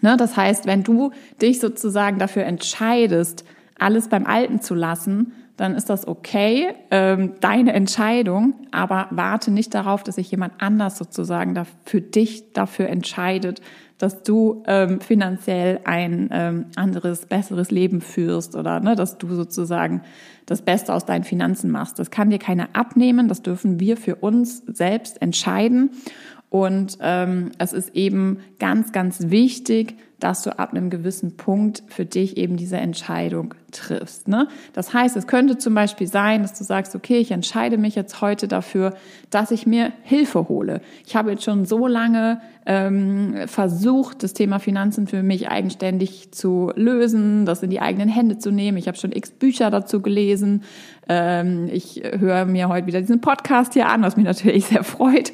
Ne, 0.02 0.16
das 0.16 0.36
heißt, 0.36 0.66
wenn 0.66 0.82
du 0.82 1.10
dich 1.40 1.60
sozusagen 1.60 2.18
dafür 2.18 2.44
entscheidest, 2.44 3.44
alles 3.78 4.08
beim 4.08 4.26
Alten 4.26 4.60
zu 4.60 4.74
lassen, 4.74 5.32
dann 5.56 5.74
ist 5.74 5.88
das 5.88 6.06
okay, 6.06 6.74
ähm, 6.90 7.34
deine 7.40 7.72
Entscheidung, 7.72 8.54
aber 8.72 9.08
warte 9.10 9.50
nicht 9.50 9.74
darauf, 9.74 10.02
dass 10.02 10.16
sich 10.16 10.30
jemand 10.30 10.54
anders 10.58 10.98
sozusagen 10.98 11.54
da 11.54 11.64
für 11.84 12.02
dich 12.02 12.52
dafür 12.52 12.88
entscheidet, 12.88 13.62
dass 13.96 14.22
du 14.22 14.62
ähm, 14.66 15.00
finanziell 15.00 15.80
ein 15.84 16.28
ähm, 16.30 16.66
anderes, 16.76 17.24
besseres 17.24 17.70
Leben 17.70 18.02
führst 18.02 18.54
oder 18.54 18.80
ne, 18.80 18.94
dass 18.94 19.16
du 19.16 19.34
sozusagen 19.34 20.02
das 20.44 20.60
Beste 20.60 20.92
aus 20.92 21.06
deinen 21.06 21.24
Finanzen 21.24 21.70
machst. 21.70 21.98
Das 21.98 22.10
kann 22.10 22.28
dir 22.28 22.38
keiner 22.38 22.68
abnehmen, 22.74 23.26
das 23.26 23.40
dürfen 23.40 23.80
wir 23.80 23.96
für 23.96 24.16
uns 24.16 24.62
selbst 24.66 25.22
entscheiden. 25.22 25.90
Und 26.56 26.96
ähm, 27.02 27.50
es 27.58 27.75
ist 27.75 27.94
eben 27.94 28.38
ganz, 28.58 28.90
ganz 28.90 29.28
wichtig, 29.28 29.94
dass 30.20 30.42
du 30.42 30.58
ab 30.58 30.70
einem 30.70 30.88
gewissen 30.88 31.36
Punkt 31.36 31.82
für 31.88 32.06
dich 32.06 32.38
eben 32.38 32.56
diese 32.56 32.78
Entscheidung 32.78 33.52
triffst. 33.76 34.28
Ne? 34.28 34.49
Das 34.73 34.92
heißt, 34.92 35.16
es 35.16 35.26
könnte 35.26 35.59
zum 35.59 35.75
Beispiel 35.75 36.06
sein, 36.06 36.42
dass 36.42 36.54
du 36.54 36.64
sagst, 36.64 36.95
okay, 36.95 37.18
ich 37.18 37.30
entscheide 37.30 37.78
mich 37.78 37.95
jetzt 37.95 38.21
heute 38.21 38.49
dafür, 38.49 38.95
dass 39.30 39.50
ich 39.50 39.66
mir 39.66 39.92
Hilfe 40.02 40.49
hole. 40.49 40.80
Ich 41.06 41.16
habe 41.16 41.30
jetzt 41.30 41.45
schon 41.45 41.64
so 41.64 41.87
lange 41.87 42.40
ähm, 42.66 43.37
versucht, 43.47 44.23
das 44.23 44.33
Thema 44.33 44.59
Finanzen 44.59 45.06
für 45.06 45.23
mich 45.23 45.49
eigenständig 45.49 46.33
zu 46.33 46.73
lösen, 46.75 47.47
das 47.47 47.62
in 47.62 47.71
die 47.71 47.80
eigenen 47.80 48.09
Hände 48.09 48.38
zu 48.38 48.50
nehmen. 48.50 48.76
Ich 48.76 48.88
habe 48.88 48.99
schon 48.99 49.12
x 49.12 49.30
Bücher 49.30 49.71
dazu 49.71 50.02
gelesen. 50.02 50.64
Ähm, 51.09 51.68
ich 51.73 52.02
höre 52.18 52.45
mir 52.45 52.68
heute 52.68 52.88
wieder 52.88 53.00
diesen 53.00 53.21
Podcast 53.21 53.75
hier 53.75 53.88
an, 53.88 54.02
was 54.02 54.16
mich 54.16 54.26
natürlich 54.26 54.66
sehr 54.66 54.83
freut. 54.83 55.33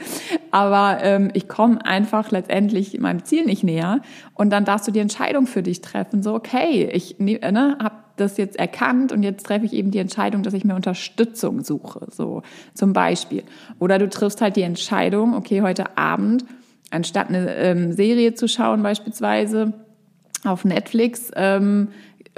Aber 0.51 0.99
ähm, 1.03 1.31
ich 1.33 1.49
komme 1.49 1.85
einfach 1.85 2.31
letztendlich 2.31 2.99
meinem 3.01 3.25
Ziel 3.25 3.47
nicht 3.47 3.65
näher. 3.65 4.01
Und 4.35 4.51
dann 4.51 4.67
darfst 4.67 4.87
du 4.87 4.93
die 4.93 5.01
Entscheidung 5.01 5.47
für 5.47 5.63
dich 5.63 5.81
treffen. 5.81 6.23
So, 6.23 6.35
okay, 6.35 6.91
ich 6.93 7.17
ne, 7.19 7.39
ne 7.51 7.79
habe 7.83 7.95
das 8.23 8.37
jetzt 8.37 8.59
erkannt 8.59 9.13
und 9.13 9.23
jetzt 9.23 9.45
treffe 9.45 9.67
ich 9.67 9.73
eben 9.73 9.91
die 9.91 9.99
Entscheidung, 9.99 10.43
dass 10.43 10.55
ich 10.55 10.65
mir 10.65 10.75
Unterstützung 10.75 11.63
suche. 11.63 12.07
So 12.11 12.43
zum 12.75 12.93
Beispiel. 12.93 13.43
Oder 13.79 13.99
du 13.99 14.09
triffst 14.09 14.41
halt 14.41 14.57
die 14.57 14.63
Entscheidung, 14.63 15.35
okay, 15.35 15.63
heute 15.63 15.97
Abend, 15.99 16.45
anstatt 16.91 17.29
eine 17.29 17.55
ähm, 17.57 17.93
Serie 17.93 18.35
zu 18.35 18.49
schauen 18.49 18.83
beispielsweise 18.83 19.73
auf 20.45 20.65
Netflix, 20.65 21.31
ähm, 21.37 21.89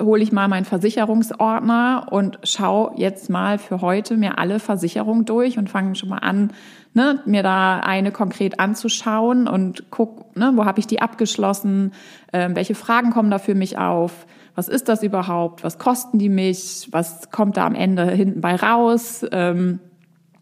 hole 0.00 0.22
ich 0.22 0.32
mal 0.32 0.48
meinen 0.48 0.64
Versicherungsordner 0.64 2.08
und 2.10 2.38
schaue 2.42 2.92
jetzt 2.96 3.30
mal 3.30 3.58
für 3.58 3.80
heute 3.80 4.16
mir 4.16 4.38
alle 4.38 4.58
Versicherungen 4.58 5.24
durch 5.24 5.56
und 5.56 5.70
fange 5.70 5.94
schon 5.94 6.08
mal 6.08 6.18
an, 6.18 6.52
ne, 6.94 7.20
mir 7.26 7.42
da 7.42 7.80
eine 7.80 8.10
konkret 8.10 8.58
anzuschauen 8.58 9.46
und 9.46 9.90
guck, 9.90 10.36
ne, 10.36 10.52
wo 10.54 10.64
habe 10.64 10.80
ich 10.80 10.86
die 10.86 11.00
abgeschlossen, 11.00 11.92
äh, 12.32 12.48
welche 12.54 12.74
Fragen 12.74 13.10
kommen 13.10 13.30
da 13.30 13.38
für 13.38 13.54
mich 13.54 13.78
auf, 13.78 14.26
was 14.54 14.68
ist 14.68 14.88
das 14.88 15.02
überhaupt, 15.02 15.64
was 15.64 15.78
kosten 15.78 16.18
die 16.18 16.28
mich, 16.28 16.88
was 16.90 17.30
kommt 17.30 17.56
da 17.56 17.66
am 17.66 17.74
Ende 17.74 18.10
hinten 18.10 18.40
bei 18.40 18.54
raus, 18.54 19.24
ähm, 19.32 19.80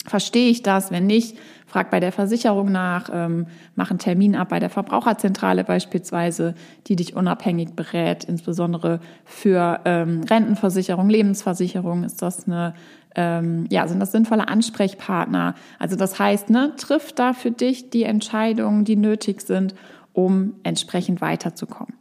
verstehe 0.07 0.51
ich 0.51 0.63
das, 0.63 0.91
wenn 0.91 1.07
nicht, 1.07 1.39
frag 1.67 1.91
bei 1.91 2.01
der 2.01 2.13
Versicherung 2.13 2.71
nach, 2.71 3.09
ähm, 3.13 3.47
mach 3.77 3.91
einen 3.91 3.99
Termin 3.99 4.37
ab 4.37 4.51
bei 4.51 4.61
der 4.61 4.69
Verbraucherzentrale 4.69 5.65
beispielsweise, 5.65 6.55
die 6.87 6.97
dich 6.97 7.17
unabhängig 7.17 7.75
berät, 7.75 8.25
insbesondere 8.25 9.01
für 9.25 9.81
ähm, 9.85 10.23
Rentenversicherung, 10.29 11.09
Lebensversicherung. 11.09 12.05
Ist 12.05 12.21
das 12.21 12.47
eine, 12.47 12.75
ähm, 13.15 13.67
ja, 13.71 13.89
sind 13.89 14.01
das 14.01 14.13
sinnvolle 14.13 14.49
Ansprechpartner. 14.49 15.55
Also 15.79 15.97
das 15.97 16.19
heißt, 16.19 16.51
ne, 16.51 16.73
triff 16.77 17.13
da 17.13 17.33
für 17.33 17.51
dich 17.51 17.91
die 17.91 18.03
Entscheidungen, 18.03 18.85
die 18.85 18.97
nötig 18.97 19.41
sind, 19.41 19.75
um 20.13 20.55
entsprechend 20.65 21.21
weiterzukommen. 21.23 21.95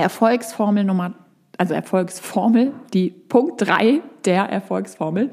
Erfolgsformel 0.00 0.84
Nummer, 0.84 1.14
also 1.58 1.74
Erfolgsformel, 1.74 2.72
die 2.92 3.10
Punkt 3.10 3.60
drei 3.60 4.00
der 4.24 4.44
Erfolgsformel, 4.44 5.30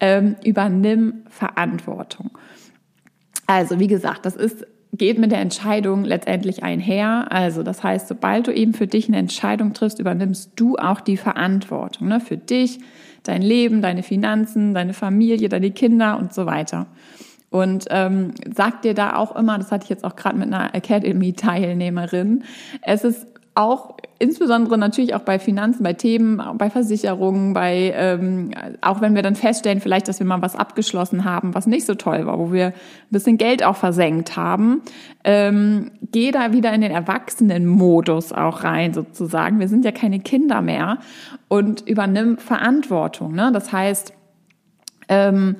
ähm, 0.00 0.36
übernimm 0.44 1.24
Verantwortung. 1.28 2.30
Also 3.46 3.78
wie 3.78 3.86
gesagt, 3.86 4.26
das 4.26 4.36
ist 4.36 4.66
geht 4.94 5.18
mit 5.18 5.32
der 5.32 5.40
Entscheidung 5.40 6.04
letztendlich 6.04 6.62
einher. 6.62 7.26
Also 7.30 7.62
das 7.62 7.82
heißt, 7.82 8.08
sobald 8.08 8.46
du 8.46 8.52
eben 8.52 8.74
für 8.74 8.86
dich 8.86 9.08
eine 9.08 9.16
Entscheidung 9.16 9.72
triffst, 9.72 9.98
übernimmst 9.98 10.52
du 10.56 10.76
auch 10.76 11.00
die 11.00 11.16
Verantwortung 11.16 12.08
ne, 12.08 12.20
für 12.20 12.36
dich, 12.36 12.78
dein 13.22 13.40
Leben, 13.40 13.80
deine 13.80 14.02
Finanzen, 14.02 14.74
deine 14.74 14.92
Familie, 14.92 15.48
deine 15.48 15.70
Kinder 15.70 16.18
und 16.18 16.34
so 16.34 16.44
weiter. 16.44 16.86
Und 17.48 17.86
ähm, 17.90 18.32
sag 18.54 18.82
dir 18.82 18.94
da 18.94 19.16
auch 19.16 19.34
immer, 19.36 19.58
das 19.58 19.72
hatte 19.72 19.84
ich 19.84 19.90
jetzt 19.90 20.04
auch 20.04 20.16
gerade 20.16 20.38
mit 20.38 20.52
einer 20.52 20.74
Academy-Teilnehmerin, 20.74 22.44
es 22.82 23.04
ist 23.04 23.26
auch 23.54 23.96
insbesondere 24.18 24.78
natürlich 24.78 25.14
auch 25.14 25.20
bei 25.20 25.38
Finanzen, 25.38 25.82
bei 25.82 25.92
Themen, 25.92 26.40
bei 26.56 26.70
Versicherungen, 26.70 27.52
bei 27.52 27.92
ähm, 27.94 28.52
auch 28.80 29.02
wenn 29.02 29.14
wir 29.14 29.22
dann 29.22 29.34
feststellen, 29.34 29.80
vielleicht, 29.80 30.08
dass 30.08 30.20
wir 30.20 30.26
mal 30.26 30.40
was 30.40 30.56
abgeschlossen 30.56 31.24
haben, 31.24 31.54
was 31.54 31.66
nicht 31.66 31.84
so 31.84 31.94
toll 31.94 32.24
war, 32.24 32.38
wo 32.38 32.50
wir 32.50 32.68
ein 32.68 32.74
bisschen 33.10 33.36
Geld 33.36 33.62
auch 33.62 33.76
versenkt 33.76 34.36
haben, 34.36 34.80
ähm, 35.24 35.90
geh 36.12 36.30
da 36.30 36.52
wieder 36.52 36.72
in 36.72 36.80
den 36.80 36.92
Erwachsenenmodus 36.92 38.32
auch 38.32 38.64
rein 38.64 38.94
sozusagen. 38.94 39.60
Wir 39.60 39.68
sind 39.68 39.84
ja 39.84 39.92
keine 39.92 40.20
Kinder 40.20 40.62
mehr 40.62 40.98
und 41.48 41.86
übernimm 41.86 42.38
Verantwortung. 42.38 43.34
Ne? 43.34 43.50
Das 43.52 43.70
heißt, 43.70 44.14
ähm, 45.08 45.56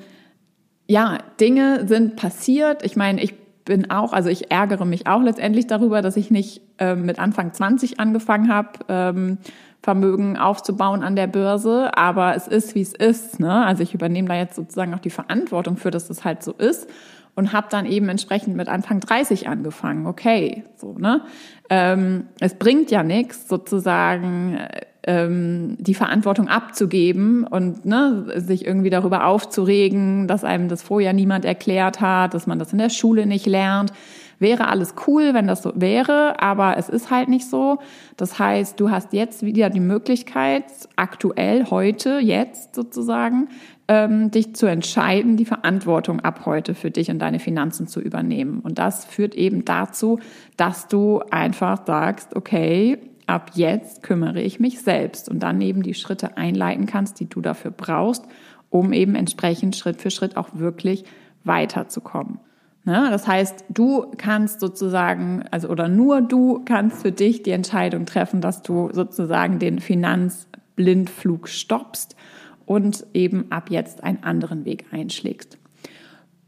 ja, 0.87 1.19
Dinge 1.39 1.87
sind 1.87 2.15
passiert. 2.15 2.83
Ich 2.83 2.95
meine, 2.95 3.21
ich 3.21 3.42
bin 3.65 3.89
auch, 3.89 4.13
also 4.13 4.29
ich 4.29 4.51
ärgere 4.51 4.85
mich 4.85 5.07
auch 5.07 5.21
letztendlich 5.21 5.67
darüber, 5.67 6.01
dass 6.01 6.17
ich 6.17 6.31
nicht 6.31 6.61
ähm, 6.79 7.05
mit 7.05 7.19
Anfang 7.19 7.53
20 7.53 7.99
angefangen 7.99 8.53
habe, 8.53 8.69
ähm, 8.89 9.37
Vermögen 9.81 10.37
aufzubauen 10.37 11.03
an 11.03 11.15
der 11.15 11.27
Börse. 11.27 11.91
Aber 11.95 12.35
es 12.35 12.47
ist, 12.47 12.75
wie 12.75 12.81
es 12.81 12.93
ist. 12.93 13.39
Ne? 13.39 13.65
Also 13.65 13.83
ich 13.83 13.93
übernehme 13.93 14.29
da 14.29 14.35
jetzt 14.35 14.55
sozusagen 14.55 14.93
auch 14.93 14.99
die 14.99 15.09
Verantwortung 15.09 15.77
für, 15.77 15.91
dass 15.91 16.07
das 16.07 16.23
halt 16.23 16.43
so 16.43 16.53
ist 16.53 16.89
und 17.35 17.51
habe 17.51 17.67
dann 17.69 17.85
eben 17.85 18.09
entsprechend 18.09 18.55
mit 18.55 18.69
Anfang 18.69 18.99
30 18.99 19.47
angefangen. 19.47 20.05
Okay, 20.07 20.63
so 20.75 20.93
ne. 20.97 21.21
Ähm, 21.69 22.27
es 22.39 22.55
bringt 22.55 22.91
ja 22.91 23.03
nichts 23.03 23.47
sozusagen 23.47 24.59
ähm, 25.05 25.75
die 25.79 25.93
Verantwortung 25.93 26.47
abzugeben 26.47 27.45
und 27.45 27.85
ne, 27.85 28.25
sich 28.37 28.65
irgendwie 28.65 28.89
darüber 28.89 29.25
aufzuregen, 29.25 30.27
dass 30.27 30.43
einem 30.43 30.69
das 30.69 30.81
vorher 30.81 31.13
niemand 31.13 31.45
erklärt 31.45 31.99
hat, 31.99 32.33
dass 32.33 32.47
man 32.47 32.59
das 32.59 32.71
in 32.71 32.79
der 32.79 32.89
Schule 32.89 33.25
nicht 33.25 33.45
lernt. 33.45 33.91
Wäre 34.39 34.67
alles 34.67 34.95
cool, 35.07 35.33
wenn 35.33 35.47
das 35.47 35.61
so 35.61 35.71
wäre, 35.75 36.41
aber 36.41 36.77
es 36.77 36.89
ist 36.89 37.09
halt 37.09 37.29
nicht 37.29 37.49
so. 37.49 37.79
Das 38.17 38.39
heißt, 38.39 38.79
du 38.79 38.89
hast 38.89 39.13
jetzt 39.13 39.45
wieder 39.45 39.69
die 39.69 39.79
Möglichkeit, 39.79 40.65
aktuell, 40.95 41.65
heute, 41.69 42.19
jetzt 42.19 42.75
sozusagen, 42.75 43.47
ähm, 43.87 44.31
dich 44.31 44.55
zu 44.55 44.65
entscheiden, 44.65 45.37
die 45.37 45.45
Verantwortung 45.45 46.21
ab 46.21 46.45
heute 46.45 46.73
für 46.75 46.91
dich 46.91 47.09
und 47.09 47.19
deine 47.19 47.39
Finanzen 47.39 47.87
zu 47.87 48.01
übernehmen. 48.01 48.59
Und 48.59 48.79
das 48.79 49.05
führt 49.05 49.35
eben 49.35 49.65
dazu, 49.65 50.19
dass 50.57 50.87
du 50.87 51.21
einfach 51.29 51.85
sagst, 51.85 52.35
okay, 52.35 52.97
ab 53.33 53.51
jetzt 53.55 54.03
kümmere 54.03 54.41
ich 54.41 54.59
mich 54.59 54.79
selbst 54.81 55.27
und 55.27 55.41
dann 55.41 55.59
eben 55.59 55.81
die 55.81 55.95
Schritte 55.95 56.37
einleiten 56.37 56.85
kannst, 56.85 57.19
die 57.19 57.27
du 57.27 57.41
dafür 57.41 57.71
brauchst, 57.71 58.25
um 58.69 58.93
eben 58.93 59.15
entsprechend 59.15 59.75
Schritt 59.75 59.99
für 59.99 60.11
Schritt 60.11 60.37
auch 60.37 60.49
wirklich 60.53 61.03
weiterzukommen. 61.43 62.37
Ne? 62.85 63.07
Das 63.09 63.27
heißt, 63.27 63.65
du 63.69 64.05
kannst 64.17 64.59
sozusagen, 64.59 65.45
also 65.49 65.69
oder 65.69 65.87
nur 65.87 66.21
du 66.21 66.63
kannst 66.63 67.01
für 67.01 67.11
dich 67.11 67.41
die 67.41 67.51
Entscheidung 67.51 68.05
treffen, 68.05 68.39
dass 68.39 68.61
du 68.61 68.89
sozusagen 68.91 69.57
den 69.57 69.79
Finanzblindflug 69.79 71.47
stoppst 71.47 72.15
und 72.67 73.03
eben 73.15 73.51
ab 73.51 73.71
jetzt 73.71 74.03
einen 74.03 74.23
anderen 74.23 74.63
Weg 74.63 74.85
einschlägst. 74.91 75.57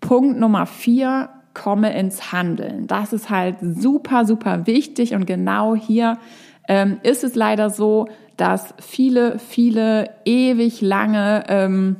Punkt 0.01 0.39
Nummer 0.39 0.67
vier, 0.67 1.29
komme 1.55 1.97
ins 1.97 2.31
Handeln. 2.31 2.85
Das 2.85 3.11
ist 3.11 3.31
halt 3.31 3.55
super, 3.61 4.25
super 4.25 4.67
wichtig 4.67 5.15
und 5.15 5.25
genau 5.25 5.73
hier 5.73 6.19
ähm, 6.67 6.99
ist 7.03 7.23
es 7.23 7.35
leider 7.35 7.69
so, 7.69 8.07
dass 8.37 8.73
viele, 8.79 9.39
viele 9.39 10.09
ewig 10.25 10.81
lange 10.81 11.43
ähm, 11.47 11.97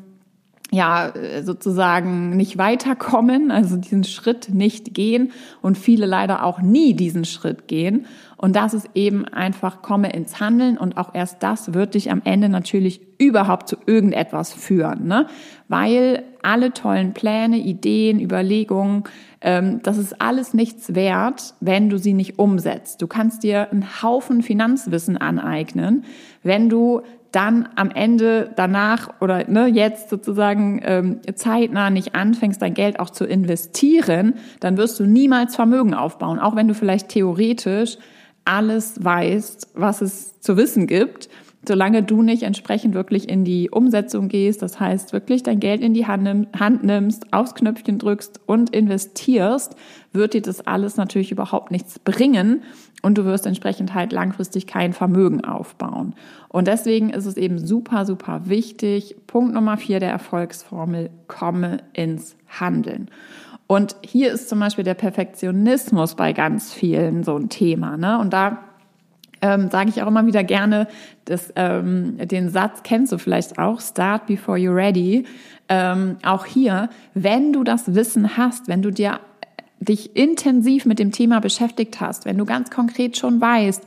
ja 0.76 1.14
sozusagen 1.44 2.38
nicht 2.38 2.58
weiterkommen, 2.58 3.52
also 3.52 3.78
diesen 3.78 4.04
Schritt 4.04 4.50
nicht 4.54 4.94
gehen 4.94 5.32
und 5.62 5.78
viele 5.78 6.06
leider 6.06 6.44
auch 6.44 6.62
nie 6.62 6.94
diesen 6.94 7.26
Schritt 7.26 7.68
gehen. 7.68 8.06
Und 8.38 8.56
das 8.56 8.74
ist 8.74 8.90
eben 8.94 9.26
einfach, 9.26 9.82
komme 9.82 10.12
ins 10.12 10.40
Handeln 10.40 10.78
und 10.78 10.98
auch 10.98 11.16
erst 11.16 11.42
das 11.42 11.74
wird 11.74 11.96
dich 11.96 12.12
am 12.12 12.22
Ende 12.26 12.50
natürlich 12.50 13.02
überhaupt 13.18 13.70
zu 13.70 13.78
irgendetwas 13.86 14.54
führen, 14.54 15.08
ne? 15.08 15.28
Weil 15.68 16.24
alle 16.44 16.74
tollen 16.74 17.14
Pläne, 17.14 17.58
Ideen, 17.58 18.20
Überlegungen, 18.20 19.06
ähm, 19.42 19.80
das 19.84 19.98
ist 19.98 20.22
alles 20.22 20.54
nichts 20.54 20.94
wert, 20.94 21.56
wenn 21.60 21.90
du 21.90 21.98
sie 21.98 22.14
nicht 22.14 22.38
umsetzt. 22.38 23.02
Du 23.02 23.08
kannst 23.08 23.44
dir 23.44 23.72
einen 23.72 24.04
Haufen 24.04 24.44
Finanzwissen 24.44 25.18
aneignen, 25.18 26.04
wenn 26.44 26.70
du 26.70 27.02
dann 27.36 27.68
am 27.76 27.92
Ende 27.92 28.52
danach 28.56 29.10
oder 29.20 29.50
ne, 29.50 29.68
jetzt 29.68 30.10
sozusagen 30.10 30.82
ähm, 30.84 31.20
zeitnah 31.36 31.90
nicht 31.90 32.16
anfängst, 32.16 32.62
dein 32.62 32.74
Geld 32.74 33.00
auch 33.00 33.10
zu 33.10 33.26
investieren, 33.26 34.36
dann 34.62 34.78
wirst 34.78 35.00
du 35.00 35.06
niemals 35.06 35.56
Vermögen 35.56 35.94
aufbauen, 35.94 36.40
auch 36.40 36.56
wenn 36.56 36.68
du 36.68 36.74
vielleicht 36.74 37.10
theoretisch 37.10 37.98
alles 38.46 39.04
weißt, 39.04 39.70
was 39.74 40.02
es 40.02 40.40
zu 40.40 40.56
wissen 40.56 40.88
gibt 40.88 41.30
solange 41.68 42.04
du 42.04 42.22
nicht 42.22 42.44
entsprechend 42.44 42.94
wirklich 42.94 43.30
in 43.30 43.44
die 43.44 43.70
Umsetzung 43.70 44.28
gehst, 44.28 44.62
das 44.62 44.80
heißt 44.80 45.14
wirklich 45.14 45.44
dein 45.44 45.60
Geld 45.60 45.82
in 45.82 45.94
die 45.94 46.08
Hand 46.08 46.84
nimmst, 46.84 47.34
aufs 47.34 47.56
Knöpfchen 47.56 47.98
drückst 47.98 48.42
und 48.46 48.70
investierst, 48.70 49.76
wird 50.14 50.34
dir 50.34 50.42
das 50.42 50.66
alles 50.66 50.98
natürlich 50.98 51.32
überhaupt 51.32 51.72
nichts 51.72 52.00
bringen 52.00 52.64
und 53.02 53.18
du 53.18 53.26
wirst 53.26 53.46
entsprechend 53.46 53.94
halt 53.94 54.12
langfristig 54.12 54.66
kein 54.68 54.94
Vermögen 54.94 55.44
aufbauen. 55.44 56.16
Und 56.50 56.68
deswegen 56.68 57.10
ist 57.10 57.26
es 57.26 57.38
eben 57.38 57.60
super, 57.60 58.06
super 58.06 58.44
wichtig. 58.46 59.16
Punkt 59.28 59.54
Nummer 59.54 59.78
vier 59.78 60.00
der 60.00 60.12
Erfolgsformel, 60.12 61.10
komme 61.28 61.80
ins 61.94 62.36
Handeln. 62.48 63.10
Und 63.68 63.96
hier 64.04 64.32
ist 64.32 64.50
zum 64.50 64.60
Beispiel 64.60 64.84
der 64.84 64.94
Perfektionismus 64.94 66.16
bei 66.16 66.34
ganz 66.34 66.74
vielen 66.74 67.24
so 67.24 67.36
ein 67.36 67.50
Thema. 67.50 67.98
Ne? 67.98 68.20
Und 68.20 68.32
da 68.32 68.60
ähm, 69.46 69.70
sage 69.70 69.90
ich 69.90 70.02
auch 70.02 70.08
immer 70.08 70.26
wieder 70.26 70.44
gerne, 70.44 70.88
dass, 71.26 71.54
ähm, 71.56 72.18
den 72.18 72.50
Satz 72.50 72.82
kennst 72.84 73.12
du 73.12 73.18
vielleicht 73.20 73.60
auch, 73.60 73.80
start 73.80 74.26
before 74.26 74.58
you're 74.58 74.76
ready. 74.76 75.26
Ähm, 75.70 76.18
auch 76.24 76.46
hier, 76.46 76.90
wenn 77.14 77.54
du 77.54 77.64
das 77.64 77.94
Wissen 77.94 78.38
hast, 78.38 78.68
wenn 78.68 78.82
du 78.82 78.92
dir 78.92 79.20
dich 79.80 80.16
intensiv 80.16 80.86
mit 80.86 80.98
dem 80.98 81.12
Thema 81.12 81.42
beschäftigt 81.42 82.00
hast, 82.02 82.26
wenn 82.26 82.38
du 82.38 82.46
ganz 82.46 82.72
konkret 82.72 83.18
schon 83.18 83.40
weißt, 83.40 83.84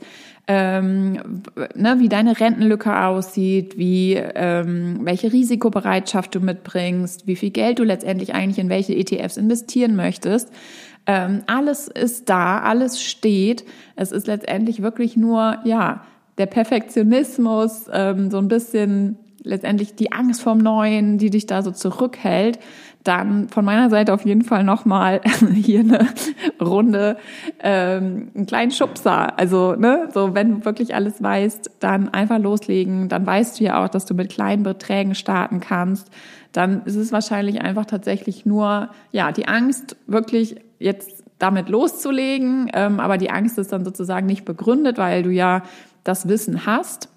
ähm, 0.47 1.43
ne, 1.75 1.97
wie 1.99 2.09
deine 2.09 2.39
Rentenlücke 2.39 3.03
aussieht, 3.05 3.77
wie 3.77 4.13
ähm, 4.15 5.01
welche 5.03 5.31
Risikobereitschaft 5.31 6.33
du 6.33 6.39
mitbringst, 6.39 7.27
wie 7.27 7.35
viel 7.35 7.51
Geld 7.51 7.79
du 7.79 7.83
letztendlich 7.83 8.33
eigentlich 8.33 8.59
in 8.59 8.69
welche 8.69 8.95
ETFs 8.95 9.37
investieren 9.37 9.95
möchtest, 9.95 10.49
ähm, 11.09 11.41
alles 11.47 11.87
ist 11.87 12.29
da, 12.29 12.59
alles 12.59 13.01
steht. 13.01 13.65
Es 13.95 14.11
ist 14.11 14.27
letztendlich 14.27 14.83
wirklich 14.83 15.17
nur, 15.17 15.57
ja, 15.63 16.05
der 16.37 16.45
Perfektionismus, 16.45 17.87
ähm, 17.91 18.29
so 18.29 18.37
ein 18.37 18.47
bisschen 18.47 19.17
letztendlich 19.41 19.95
die 19.95 20.11
Angst 20.11 20.43
vorm 20.43 20.59
Neuen, 20.59 21.17
die 21.17 21.31
dich 21.31 21.47
da 21.47 21.63
so 21.63 21.71
zurückhält. 21.71 22.59
Dann 23.03 23.47
von 23.47 23.63
meiner 23.63 23.89
Seite 23.89 24.13
auf 24.13 24.25
jeden 24.25 24.43
Fall 24.43 24.63
nochmal 24.63 25.21
hier 25.53 25.79
eine 25.79 26.07
Runde, 26.61 27.17
ähm, 27.61 28.29
einen 28.35 28.45
kleinen 28.45 28.71
Schubser. 28.71 29.39
Also, 29.39 29.75
ne, 29.75 30.09
so 30.13 30.35
wenn 30.35 30.59
du 30.59 30.65
wirklich 30.65 30.93
alles 30.93 31.23
weißt, 31.23 31.71
dann 31.79 32.09
einfach 32.09 32.39
loslegen. 32.39 33.07
Dann 33.07 33.25
weißt 33.25 33.59
du 33.59 33.63
ja 33.63 33.83
auch, 33.83 33.89
dass 33.89 34.05
du 34.05 34.13
mit 34.13 34.29
kleinen 34.29 34.63
Beträgen 34.63 35.15
starten 35.15 35.61
kannst. 35.61 36.09
Dann 36.51 36.83
ist 36.83 36.95
es 36.95 37.11
wahrscheinlich 37.11 37.61
einfach 37.61 37.85
tatsächlich 37.85 38.45
nur, 38.45 38.89
ja, 39.11 39.31
die 39.31 39.47
Angst, 39.47 39.95
wirklich 40.07 40.57
jetzt 40.79 41.23
damit 41.37 41.69
loszulegen, 41.69 42.69
ähm, 42.73 42.99
aber 42.99 43.17
die 43.17 43.31
Angst 43.31 43.57
ist 43.57 43.71
dann 43.71 43.85
sozusagen 43.85 44.25
nicht 44.25 44.45
begründet, 44.45 44.97
weil 44.97 45.23
du 45.23 45.29
ja 45.29 45.63
das 46.03 46.27
Wissen 46.27 46.65
hast. 46.65 47.09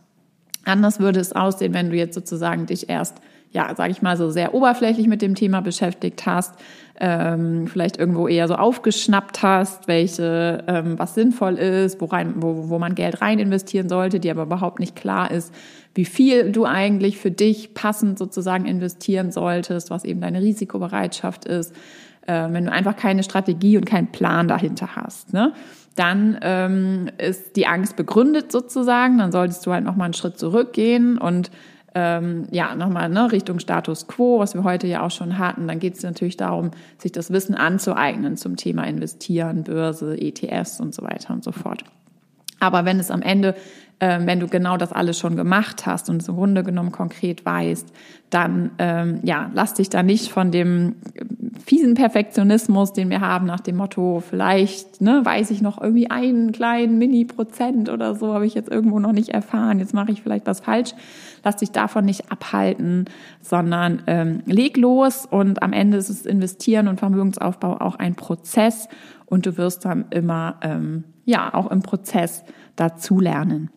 Anders 0.64 1.00
würde 1.00 1.18
es 1.18 1.32
aussehen, 1.32 1.74
wenn 1.74 1.90
du 1.90 1.96
jetzt 1.96 2.14
sozusagen 2.14 2.66
dich 2.66 2.88
erst, 2.88 3.16
ja, 3.52 3.74
sage 3.74 3.92
ich 3.92 4.02
mal 4.02 4.16
so 4.16 4.30
sehr 4.30 4.54
oberflächlich 4.54 5.06
mit 5.06 5.22
dem 5.22 5.34
Thema 5.34 5.60
beschäftigt 5.60 6.26
hast, 6.26 6.54
ähm, 6.98 7.66
vielleicht 7.66 7.98
irgendwo 7.98 8.28
eher 8.28 8.48
so 8.48 8.54
aufgeschnappt 8.54 9.42
hast, 9.42 9.88
welche 9.88 10.64
ähm, 10.66 10.98
was 10.98 11.14
sinnvoll 11.14 11.54
ist, 11.54 12.00
wo, 12.00 12.06
rein, 12.06 12.34
wo, 12.36 12.68
wo 12.68 12.78
man 12.78 12.94
Geld 12.94 13.20
rein 13.20 13.38
investieren 13.38 13.88
sollte, 13.88 14.20
die 14.20 14.30
aber 14.30 14.42
überhaupt 14.42 14.80
nicht 14.80 14.96
klar 14.96 15.30
ist, 15.30 15.52
wie 15.94 16.04
viel 16.06 16.52
du 16.52 16.64
eigentlich 16.64 17.18
für 17.18 17.30
dich 17.30 17.74
passend 17.74 18.18
sozusagen 18.18 18.64
investieren 18.64 19.30
solltest, 19.30 19.90
was 19.90 20.04
eben 20.04 20.20
deine 20.20 20.40
Risikobereitschaft 20.40 21.44
ist 21.44 21.74
äh, 22.26 22.46
wenn 22.50 22.66
du 22.66 22.72
einfach 22.72 22.96
keine 22.96 23.22
Strategie 23.22 23.76
und 23.76 23.84
keinen 23.84 24.12
Plan 24.12 24.46
dahinter 24.48 24.94
hast, 24.94 25.32
ne? 25.32 25.52
dann 25.96 26.38
ähm, 26.40 27.10
ist 27.18 27.56
die 27.56 27.66
Angst 27.66 27.96
begründet 27.96 28.50
sozusagen. 28.50 29.18
Dann 29.18 29.32
solltest 29.32 29.66
du 29.66 29.72
halt 29.72 29.84
nochmal 29.84 30.06
einen 30.06 30.14
Schritt 30.14 30.38
zurückgehen 30.38 31.18
und 31.18 31.50
ähm, 31.94 32.44
ja, 32.50 32.74
nochmal 32.74 33.08
ne, 33.08 33.30
Richtung 33.32 33.58
Status 33.58 34.06
quo, 34.06 34.38
was 34.38 34.54
wir 34.54 34.64
heute 34.64 34.86
ja 34.86 35.04
auch 35.04 35.10
schon 35.10 35.38
hatten. 35.38 35.68
Dann 35.68 35.78
geht 35.78 35.96
es 35.96 36.02
natürlich 36.02 36.36
darum, 36.36 36.70
sich 36.98 37.12
das 37.12 37.30
Wissen 37.30 37.54
anzueignen 37.54 38.36
zum 38.36 38.56
Thema 38.56 38.84
Investieren, 38.84 39.64
Börse, 39.64 40.16
ETFs 40.20 40.80
und 40.80 40.94
so 40.94 41.02
weiter 41.02 41.32
und 41.32 41.44
so 41.44 41.52
fort. 41.52 41.84
Aber 42.62 42.84
wenn 42.84 43.00
es 43.00 43.10
am 43.10 43.22
Ende 43.22 43.54
ähm, 44.02 44.26
wenn 44.26 44.40
du 44.40 44.48
genau 44.48 44.76
das 44.76 44.90
alles 44.90 45.16
schon 45.16 45.36
gemacht 45.36 45.86
hast 45.86 46.10
und 46.10 46.20
es 46.20 46.26
im 46.26 46.34
Grunde 46.34 46.64
genommen 46.64 46.90
konkret 46.90 47.46
weißt, 47.46 47.86
dann 48.30 48.72
ähm, 48.80 49.20
ja, 49.22 49.48
lass 49.54 49.74
dich 49.74 49.90
da 49.90 50.02
nicht 50.02 50.32
von 50.32 50.50
dem 50.50 50.96
fiesen 51.64 51.94
Perfektionismus, 51.94 52.92
den 52.92 53.10
wir 53.10 53.20
haben, 53.20 53.46
nach 53.46 53.60
dem 53.60 53.76
Motto, 53.76 54.20
vielleicht 54.28 55.00
ne, 55.00 55.20
weiß 55.22 55.52
ich 55.52 55.62
noch 55.62 55.80
irgendwie 55.80 56.10
einen 56.10 56.50
kleinen 56.50 56.98
Mini-Prozent 56.98 57.90
oder 57.90 58.16
so, 58.16 58.34
habe 58.34 58.44
ich 58.44 58.54
jetzt 58.54 58.72
irgendwo 58.72 58.98
noch 58.98 59.12
nicht 59.12 59.28
erfahren, 59.28 59.78
jetzt 59.78 59.94
mache 59.94 60.10
ich 60.10 60.20
vielleicht 60.20 60.48
was 60.48 60.58
falsch. 60.58 60.94
Lass 61.44 61.56
dich 61.56 61.70
davon 61.70 62.04
nicht 62.04 62.32
abhalten, 62.32 63.04
sondern 63.40 64.02
ähm, 64.08 64.42
leg 64.46 64.76
los 64.78 65.26
und 65.26 65.62
am 65.62 65.72
Ende 65.72 65.96
ist 65.96 66.08
es 66.08 66.26
Investieren 66.26 66.88
und 66.88 66.98
Vermögensaufbau 66.98 67.80
auch 67.80 67.94
ein 67.96 68.16
Prozess 68.16 68.88
und 69.32 69.46
du 69.46 69.56
wirst 69.56 69.86
dann 69.86 70.04
immer 70.10 70.56
ähm, 70.60 71.04
ja 71.24 71.54
auch 71.54 71.70
im 71.70 71.80
Prozess 71.80 72.44
dazulernen. 72.76 73.70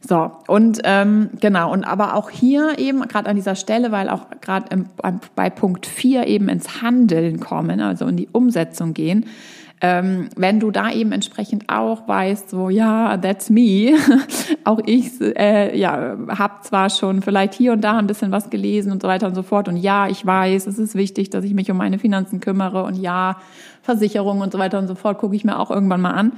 So, 0.00 0.32
und 0.48 0.80
ähm, 0.82 1.30
genau, 1.40 1.72
und 1.72 1.84
aber 1.84 2.14
auch 2.14 2.28
hier 2.28 2.80
eben, 2.80 3.02
gerade 3.02 3.30
an 3.30 3.36
dieser 3.36 3.54
Stelle, 3.54 3.92
weil 3.92 4.08
auch 4.08 4.26
gerade 4.40 4.86
bei 5.36 5.50
Punkt 5.50 5.86
4 5.86 6.26
eben 6.26 6.48
ins 6.48 6.82
Handeln 6.82 7.38
kommen, 7.38 7.80
also 7.80 8.06
in 8.06 8.16
die 8.16 8.28
Umsetzung 8.32 8.92
gehen, 8.92 9.26
ähm, 9.80 10.28
wenn 10.36 10.58
du 10.58 10.70
da 10.70 10.90
eben 10.90 11.12
entsprechend 11.12 11.68
auch 11.68 12.08
weißt, 12.08 12.50
so 12.50 12.68
ja, 12.68 13.16
that's 13.16 13.48
me, 13.48 13.96
auch 14.64 14.80
ich 14.84 15.20
äh, 15.20 15.78
ja, 15.78 16.16
habe 16.28 16.54
zwar 16.62 16.90
schon 16.90 17.22
vielleicht 17.22 17.54
hier 17.54 17.72
und 17.72 17.82
da 17.82 17.96
ein 17.98 18.08
bisschen 18.08 18.32
was 18.32 18.50
gelesen 18.50 18.90
und 18.90 19.02
so 19.02 19.08
weiter 19.08 19.28
und 19.28 19.34
so 19.34 19.42
fort. 19.42 19.68
Und 19.68 19.76
ja, 19.76 20.08
ich 20.08 20.24
weiß, 20.26 20.66
es 20.66 20.78
ist 20.78 20.94
wichtig, 20.94 21.30
dass 21.30 21.44
ich 21.44 21.54
mich 21.54 21.70
um 21.70 21.76
meine 21.76 21.98
Finanzen 21.98 22.40
kümmere. 22.40 22.82
Und 22.82 22.96
ja, 22.96 23.36
Versicherung 23.82 24.40
und 24.40 24.52
so 24.52 24.58
weiter 24.58 24.78
und 24.78 24.88
so 24.88 24.96
fort 24.96 25.18
gucke 25.18 25.36
ich 25.36 25.44
mir 25.44 25.58
auch 25.58 25.70
irgendwann 25.70 26.00
mal 26.00 26.12
an. 26.12 26.32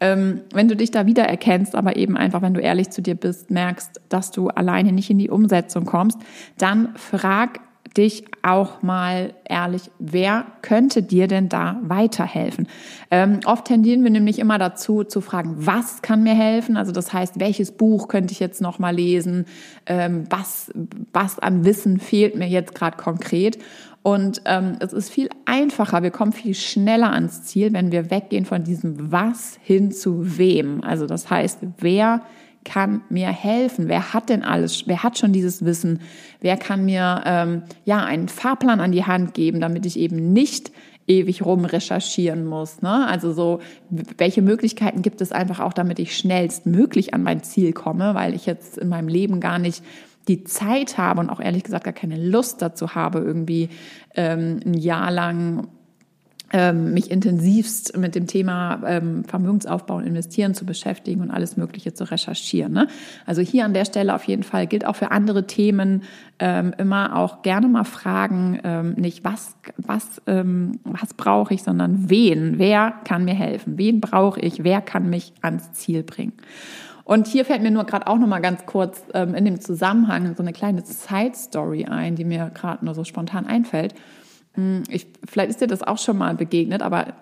Ähm, 0.00 0.40
wenn 0.52 0.66
du 0.66 0.76
dich 0.76 0.90
da 0.90 1.06
wiedererkennst, 1.06 1.76
aber 1.76 1.96
eben 1.96 2.16
einfach, 2.16 2.42
wenn 2.42 2.54
du 2.54 2.60
ehrlich 2.60 2.90
zu 2.90 3.02
dir 3.02 3.14
bist, 3.14 3.50
merkst, 3.50 4.00
dass 4.08 4.30
du 4.30 4.48
alleine 4.48 4.92
nicht 4.92 5.10
in 5.10 5.18
die 5.18 5.28
Umsetzung 5.28 5.84
kommst, 5.84 6.18
dann 6.56 6.94
frag 6.96 7.60
dich 7.96 8.24
auch 8.42 8.82
mal 8.82 9.34
ehrlich, 9.44 9.90
wer 9.98 10.46
könnte 10.62 11.02
dir 11.02 11.26
denn 11.26 11.48
da 11.48 11.78
weiterhelfen? 11.82 12.68
Ähm, 13.10 13.40
oft 13.44 13.66
tendieren 13.66 14.02
wir 14.04 14.10
nämlich 14.10 14.38
immer 14.38 14.58
dazu 14.58 15.04
zu 15.04 15.20
fragen, 15.20 15.54
was 15.58 16.02
kann 16.02 16.22
mir 16.22 16.34
helfen? 16.34 16.76
Also 16.76 16.92
das 16.92 17.12
heißt, 17.12 17.40
welches 17.40 17.72
Buch 17.72 18.08
könnte 18.08 18.32
ich 18.32 18.40
jetzt 18.40 18.60
noch 18.60 18.78
mal 18.78 18.94
lesen? 18.94 19.46
Ähm, 19.86 20.24
was 20.30 20.70
was 21.12 21.38
an 21.38 21.64
Wissen 21.64 21.98
fehlt 21.98 22.36
mir 22.36 22.48
jetzt 22.48 22.74
gerade 22.74 22.96
konkret? 22.96 23.58
Und 24.02 24.40
ähm, 24.46 24.76
es 24.80 24.92
ist 24.92 25.10
viel 25.10 25.28
einfacher, 25.44 26.02
wir 26.02 26.10
kommen 26.10 26.32
viel 26.32 26.54
schneller 26.54 27.12
ans 27.12 27.42
Ziel, 27.44 27.72
wenn 27.74 27.92
wir 27.92 28.10
weggehen 28.10 28.46
von 28.46 28.64
diesem 28.64 29.12
Was 29.12 29.58
hin 29.62 29.92
zu 29.92 30.38
wem. 30.38 30.82
Also 30.82 31.06
das 31.06 31.28
heißt, 31.28 31.58
wer 31.78 32.22
kann 32.64 33.02
mir 33.08 33.28
helfen? 33.28 33.88
Wer 33.88 34.12
hat 34.12 34.28
denn 34.28 34.42
alles? 34.42 34.86
Wer 34.86 35.02
hat 35.02 35.18
schon 35.18 35.32
dieses 35.32 35.64
Wissen? 35.64 36.00
Wer 36.40 36.56
kann 36.56 36.84
mir 36.84 37.22
ähm, 37.24 37.62
ja 37.84 38.04
einen 38.04 38.28
Fahrplan 38.28 38.80
an 38.80 38.92
die 38.92 39.04
Hand 39.04 39.34
geben, 39.34 39.60
damit 39.60 39.86
ich 39.86 39.98
eben 39.98 40.32
nicht 40.32 40.70
ewig 41.06 41.44
rum 41.44 41.64
recherchieren 41.64 42.46
muss. 42.46 42.82
Ne? 42.82 43.06
Also 43.08 43.32
so, 43.32 43.60
welche 43.88 44.42
Möglichkeiten 44.42 45.02
gibt 45.02 45.20
es 45.20 45.32
einfach 45.32 45.58
auch, 45.58 45.72
damit 45.72 45.98
ich 45.98 46.16
schnellstmöglich 46.16 47.14
an 47.14 47.22
mein 47.22 47.42
Ziel 47.42 47.72
komme, 47.72 48.14
weil 48.14 48.34
ich 48.34 48.46
jetzt 48.46 48.78
in 48.78 48.88
meinem 48.88 49.08
Leben 49.08 49.40
gar 49.40 49.58
nicht 49.58 49.82
die 50.28 50.44
Zeit 50.44 50.98
habe 50.98 51.20
und 51.20 51.30
auch 51.30 51.40
ehrlich 51.40 51.64
gesagt 51.64 51.84
gar 51.84 51.92
keine 51.92 52.16
Lust 52.16 52.62
dazu 52.62 52.94
habe, 52.94 53.18
irgendwie 53.18 53.70
ähm, 54.14 54.60
ein 54.64 54.74
Jahr 54.74 55.10
lang 55.10 55.66
mich 56.72 57.10
intensivst 57.10 57.96
mit 57.96 58.16
dem 58.16 58.26
Thema 58.26 58.82
ähm, 58.84 59.24
Vermögensaufbau 59.24 59.96
und 59.96 60.04
Investieren 60.04 60.54
zu 60.54 60.66
beschäftigen 60.66 61.20
und 61.20 61.30
alles 61.30 61.56
Mögliche 61.56 61.94
zu 61.94 62.10
recherchieren. 62.10 62.72
Ne? 62.72 62.88
Also 63.24 63.40
hier 63.40 63.64
an 63.64 63.72
der 63.72 63.84
Stelle 63.84 64.14
auf 64.14 64.24
jeden 64.24 64.42
Fall 64.42 64.66
gilt 64.66 64.84
auch 64.84 64.96
für 64.96 65.12
andere 65.12 65.46
Themen 65.46 66.02
ähm, 66.40 66.74
immer 66.76 67.16
auch 67.16 67.42
gerne 67.42 67.68
mal 67.68 67.84
fragen, 67.84 68.58
ähm, 68.64 68.94
nicht 68.94 69.24
was, 69.24 69.56
was, 69.76 70.20
ähm, 70.26 70.80
was 70.84 71.14
brauche 71.14 71.54
ich, 71.54 71.62
sondern 71.62 72.10
wen, 72.10 72.58
wer 72.58 72.94
kann 73.04 73.24
mir 73.24 73.34
helfen, 73.34 73.78
wen 73.78 74.00
brauche 74.00 74.40
ich, 74.40 74.64
wer 74.64 74.80
kann 74.80 75.08
mich 75.08 75.32
ans 75.42 75.72
Ziel 75.74 76.02
bringen. 76.02 76.32
Und 77.04 77.26
hier 77.26 77.44
fällt 77.44 77.62
mir 77.62 77.70
nur 77.70 77.84
gerade 77.84 78.06
auch 78.06 78.18
noch 78.18 78.28
mal 78.28 78.40
ganz 78.40 78.66
kurz 78.66 79.02
ähm, 79.14 79.34
in 79.34 79.44
dem 79.44 79.60
Zusammenhang 79.60 80.34
so 80.36 80.42
eine 80.42 80.52
kleine 80.52 80.82
Side 80.82 81.34
Story 81.34 81.84
ein, 81.84 82.14
die 82.14 82.24
mir 82.24 82.50
gerade 82.54 82.84
nur 82.84 82.94
so 82.94 83.04
spontan 83.04 83.46
einfällt. 83.46 83.94
Hm, 84.60 84.82
ich, 84.88 85.06
vielleicht 85.26 85.50
ist 85.50 85.60
dir 85.60 85.66
das 85.66 85.82
auch 85.82 85.98
schon 85.98 86.18
mal 86.18 86.34
begegnet, 86.34 86.82
aber 86.82 87.14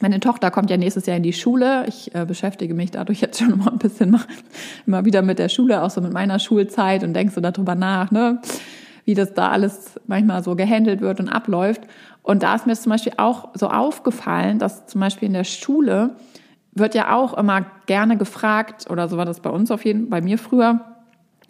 meine 0.00 0.18
Tochter 0.18 0.50
kommt 0.50 0.70
ja 0.70 0.76
nächstes 0.76 1.06
Jahr 1.06 1.16
in 1.16 1.22
die 1.22 1.32
Schule. 1.32 1.84
Ich 1.86 2.14
äh, 2.14 2.24
beschäftige 2.24 2.74
mich 2.74 2.90
dadurch 2.90 3.20
jetzt 3.20 3.38
schon 3.38 3.58
mal 3.58 3.70
ein 3.70 3.78
bisschen 3.78 4.10
mal, 4.10 4.24
immer 4.86 5.04
wieder 5.04 5.22
mit 5.22 5.38
der 5.38 5.48
Schule, 5.48 5.82
auch 5.82 5.90
so 5.90 6.00
mit 6.00 6.12
meiner 6.12 6.38
Schulzeit 6.38 7.04
und 7.04 7.14
denke 7.14 7.32
so 7.32 7.40
darüber 7.40 7.74
nach, 7.74 8.10
ne, 8.10 8.40
wie 9.04 9.14
das 9.14 9.34
da 9.34 9.50
alles 9.50 10.00
manchmal 10.06 10.42
so 10.42 10.56
gehandelt 10.56 11.00
wird 11.02 11.20
und 11.20 11.28
abläuft. 11.28 11.82
Und 12.22 12.42
da 12.42 12.54
ist 12.54 12.66
mir 12.66 12.74
zum 12.74 12.90
Beispiel 12.90 13.12
auch 13.18 13.50
so 13.54 13.68
aufgefallen, 13.68 14.58
dass 14.58 14.86
zum 14.86 15.02
Beispiel 15.02 15.26
in 15.26 15.34
der 15.34 15.44
Schule 15.44 16.16
wird 16.72 16.94
ja 16.94 17.14
auch 17.14 17.34
immer 17.34 17.66
gerne 17.86 18.16
gefragt, 18.16 18.90
oder 18.90 19.08
so 19.08 19.18
war 19.18 19.26
das 19.26 19.40
bei 19.40 19.50
uns 19.50 19.70
auf 19.70 19.84
jeden 19.84 20.08
Fall, 20.08 20.20
bei 20.20 20.20
mir 20.22 20.38
früher, 20.38 20.80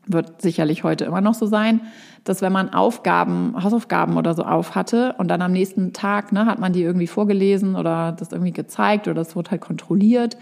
wird 0.07 0.43
sicherlich 0.43 0.85
heute 0.85 1.05
immer 1.05 1.21
noch 1.21 1.35
so 1.35 1.47
sein, 1.47 1.81
dass 2.25 2.41
wenn 2.41 2.53
man 2.53 2.73
Aufgaben, 2.73 3.55
Hausaufgaben 3.63 4.17
oder 4.17 4.35
so 4.35 4.43
auf 4.45 4.75
hatte 4.75 5.15
und 5.19 5.29
dann 5.29 5.43
am 5.43 5.53
nächsten 5.53 5.93
Tag 5.93 6.33
ne, 6.33 6.47
hat 6.47 6.59
man 6.59 6.73
die 6.73 6.83
irgendwie 6.83 7.07
vorgelesen 7.07 7.77
oder 7.77 8.13
das 8.13 8.33
irgendwie 8.33 8.53
gezeigt 8.53 9.07
oder 9.07 9.15
das 9.15 9.37
wurde 9.37 9.53
halt 9.53 9.61
kontrolliert 9.61 10.39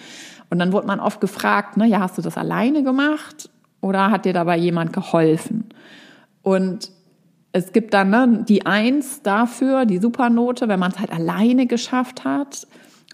und 0.48 0.58
dann 0.58 0.72
wurde 0.72 0.86
man 0.86 1.00
oft 1.00 1.20
gefragt, 1.20 1.76
ne, 1.76 1.86
ja, 1.86 2.00
hast 2.00 2.16
du 2.16 2.22
das 2.22 2.38
alleine 2.38 2.82
gemacht 2.82 3.50
oder 3.80 4.10
hat 4.10 4.24
dir 4.24 4.32
dabei 4.32 4.56
jemand 4.56 4.92
geholfen? 4.92 5.64
Und 6.42 6.90
es 7.52 7.72
gibt 7.72 7.94
dann 7.94 8.10
ne, 8.10 8.44
die 8.48 8.64
Eins 8.64 9.22
dafür, 9.22 9.84
die 9.84 9.98
Supernote, 9.98 10.68
wenn 10.68 10.80
man 10.80 10.92
es 10.92 10.98
halt 10.98 11.12
alleine 11.12 11.66
geschafft 11.66 12.24
hat. 12.24 12.66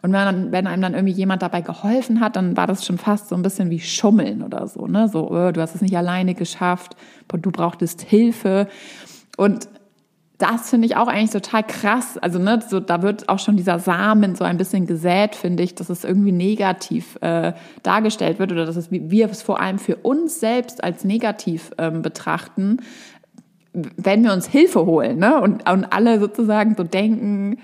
Und 0.02 0.12
wenn, 0.12 0.52
wenn 0.52 0.66
einem 0.66 0.82
dann 0.82 0.94
irgendwie 0.94 1.14
jemand 1.14 1.42
dabei 1.42 1.61
geholfen 1.61 2.20
hat, 2.20 2.37
dann 2.37 2.56
war 2.56 2.66
das 2.66 2.84
schon 2.84 2.98
fast 2.98 3.28
so 3.28 3.34
ein 3.34 3.42
bisschen 3.42 3.70
wie 3.70 3.80
Schummeln 3.80 4.42
oder 4.42 4.68
so, 4.68 4.87
ne? 4.87 5.08
So, 5.08 5.30
oh, 5.30 5.50
du 5.50 5.61
hast 5.61 5.74
es 5.74 5.80
nicht 5.80 5.96
alleine 5.96 6.34
geschafft, 6.34 6.96
du 7.28 7.50
brauchtest 7.50 8.02
Hilfe. 8.02 8.68
Und 9.37 9.68
das 10.38 10.70
finde 10.70 10.87
ich 10.87 10.96
auch 10.96 11.08
eigentlich 11.08 11.30
total 11.30 11.64
krass. 11.64 12.16
Also, 12.16 12.38
ne, 12.38 12.61
so, 12.66 12.78
da 12.78 13.02
wird 13.02 13.28
auch 13.28 13.40
schon 13.40 13.56
dieser 13.56 13.80
Samen 13.80 14.37
so 14.37 14.44
ein 14.44 14.56
bisschen 14.56 14.87
gesät, 14.87 15.34
finde 15.34 15.64
ich, 15.64 15.74
dass 15.74 15.90
es 15.90 16.04
irgendwie 16.04 16.30
negativ 16.30 17.18
äh, 17.20 17.54
dargestellt 17.82 18.38
wird 18.38 18.52
oder 18.52 18.64
dass 18.64 18.76
es, 18.76 18.92
wir 18.92 19.28
es 19.28 19.42
vor 19.42 19.61
allem 19.61 19.80
für 19.80 19.96
uns 19.96 20.38
selbst 20.38 20.84
als 20.84 21.02
negativ 21.02 21.72
ähm, 21.76 22.02
betrachten, 22.02 22.78
wenn 23.72 24.22
wir 24.22 24.32
uns 24.32 24.46
Hilfe 24.46 24.87
holen, 24.87 25.18
ne? 25.18 25.40
Und, 25.40 25.68
und 25.68 25.92
alle 25.92 26.20
sozusagen 26.20 26.76
so 26.76 26.84
denken, 26.84 27.58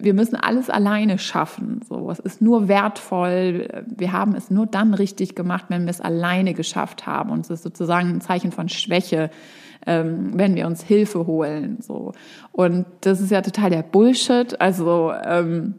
wir 0.00 0.14
müssen 0.14 0.36
alles 0.36 0.70
alleine 0.70 1.18
schaffen. 1.18 1.80
So, 1.88 2.10
es 2.10 2.18
ist 2.18 2.40
nur 2.40 2.68
wertvoll. 2.68 3.84
Wir 3.86 4.12
haben 4.12 4.34
es 4.34 4.50
nur 4.50 4.66
dann 4.66 4.94
richtig 4.94 5.34
gemacht, 5.34 5.66
wenn 5.68 5.84
wir 5.84 5.90
es 5.90 6.00
alleine 6.00 6.54
geschafft 6.54 7.06
haben. 7.06 7.30
Und 7.30 7.40
es 7.40 7.50
ist 7.50 7.62
sozusagen 7.62 8.08
ein 8.08 8.20
Zeichen 8.20 8.52
von 8.52 8.68
Schwäche, 8.68 9.30
ähm, 9.86 10.32
wenn 10.34 10.54
wir 10.54 10.66
uns 10.66 10.82
Hilfe 10.82 11.26
holen. 11.26 11.78
So. 11.80 12.12
Und 12.52 12.86
das 13.02 13.20
ist 13.20 13.30
ja 13.30 13.42
total 13.42 13.70
der 13.70 13.82
Bullshit. 13.82 14.60
Also, 14.60 15.12
ähm, 15.24 15.74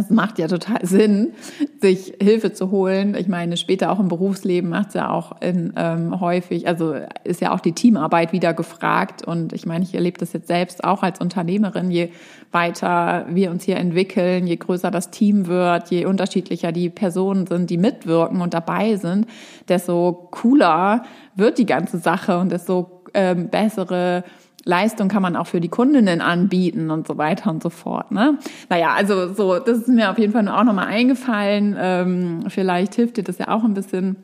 es 0.00 0.10
macht 0.10 0.38
ja 0.38 0.48
total 0.48 0.84
Sinn, 0.84 1.32
sich 1.80 2.14
Hilfe 2.20 2.52
zu 2.52 2.70
holen. 2.70 3.14
Ich 3.14 3.28
meine, 3.28 3.56
später 3.56 3.90
auch 3.90 4.00
im 4.00 4.08
Berufsleben 4.08 4.70
macht 4.70 4.88
es 4.88 4.94
ja 4.94 5.10
auch 5.10 5.40
in, 5.40 5.72
ähm, 5.76 6.20
häufig, 6.20 6.68
also 6.68 6.94
ist 7.24 7.40
ja 7.40 7.52
auch 7.52 7.60
die 7.60 7.72
Teamarbeit 7.72 8.32
wieder 8.32 8.54
gefragt. 8.54 9.26
Und 9.26 9.52
ich 9.52 9.66
meine, 9.66 9.84
ich 9.84 9.94
erlebe 9.94 10.18
das 10.18 10.32
jetzt 10.32 10.48
selbst 10.48 10.84
auch 10.84 11.02
als 11.02 11.20
Unternehmerin. 11.20 11.90
Je 11.90 12.10
weiter 12.52 13.26
wir 13.28 13.50
uns 13.50 13.64
hier 13.64 13.76
entwickeln, 13.76 14.46
je 14.46 14.56
größer 14.56 14.90
das 14.90 15.10
Team 15.10 15.46
wird, 15.46 15.90
je 15.90 16.06
unterschiedlicher 16.06 16.72
die 16.72 16.90
Personen 16.90 17.46
sind, 17.46 17.70
die 17.70 17.78
mitwirken 17.78 18.40
und 18.40 18.54
dabei 18.54 18.96
sind, 18.96 19.26
desto 19.68 20.28
cooler 20.30 21.02
wird 21.34 21.58
die 21.58 21.66
ganze 21.66 21.98
Sache 21.98 22.38
und 22.38 22.50
desto 22.50 23.02
ähm, 23.14 23.48
bessere 23.48 24.24
Leistung 24.66 25.08
kann 25.08 25.22
man 25.22 25.36
auch 25.36 25.46
für 25.46 25.60
die 25.60 25.68
Kundinnen 25.68 26.20
anbieten 26.20 26.90
und 26.90 27.06
so 27.06 27.16
weiter 27.16 27.50
und 27.50 27.62
so 27.62 27.70
fort. 27.70 28.10
Ne? 28.10 28.36
Naja, 28.68 28.94
also 28.94 29.32
so, 29.32 29.60
das 29.60 29.78
ist 29.78 29.88
mir 29.88 30.10
auf 30.10 30.18
jeden 30.18 30.32
Fall 30.32 30.46
auch 30.48 30.64
nochmal 30.64 30.88
eingefallen. 30.88 31.76
Ähm, 31.78 32.40
vielleicht 32.48 32.96
hilft 32.96 33.16
dir 33.16 33.22
das 33.22 33.38
ja 33.38 33.48
auch 33.48 33.62
ein 33.62 33.74
bisschen 33.74 34.16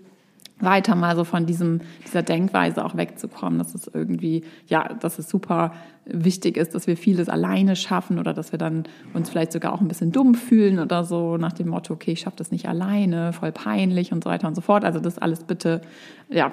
weiter 0.59 0.97
mal 0.97 1.15
so 1.15 1.25
von 1.25 1.47
diesem, 1.47 1.81
dieser 2.07 2.23
Denkweise 2.23 2.85
auch 2.85 2.97
wegzukommen, 2.97 3.59
dass 3.59 3.75
es 3.75 3.89
irgendwie, 3.93 4.45
ja, 4.67 4.93
dass 4.95 5.19
es 5.21 5.29
super 5.29 5.75
wichtig 6.07 6.57
ist, 6.57 6.75
dass 6.75 6.89
wir 6.89 6.97
vieles 6.97 7.29
alleine 7.29 7.77
schaffen 7.77 8.19
oder 8.19 8.35
dass 8.35 8.51
wir 8.51 8.59
dann 8.59 8.85
uns 9.15 9.31
vielleicht 9.31 9.53
sogar 9.53 9.73
auch 9.73 9.81
ein 9.81 9.89
bisschen 9.89 10.11
dumm 10.11 10.35
fühlen 10.35 10.81
oder 10.81 11.05
so 11.05 11.37
nach 11.37 11.53
dem 11.53 11.69
Motto, 11.69 11.95
okay, 11.95 12.13
ich 12.13 12.21
schaffe 12.21 12.37
das 12.37 12.51
nicht 12.51 12.69
alleine, 12.69 13.33
voll 13.33 13.53
peinlich 13.53 14.13
und 14.13 14.25
so 14.25 14.31
weiter 14.31 14.49
und 14.49 14.57
so 14.57 14.61
fort. 14.61 14.85
Also 14.85 14.99
das 14.99 15.19
alles 15.19 15.45
bitte, 15.45 15.83
ja, 16.29 16.53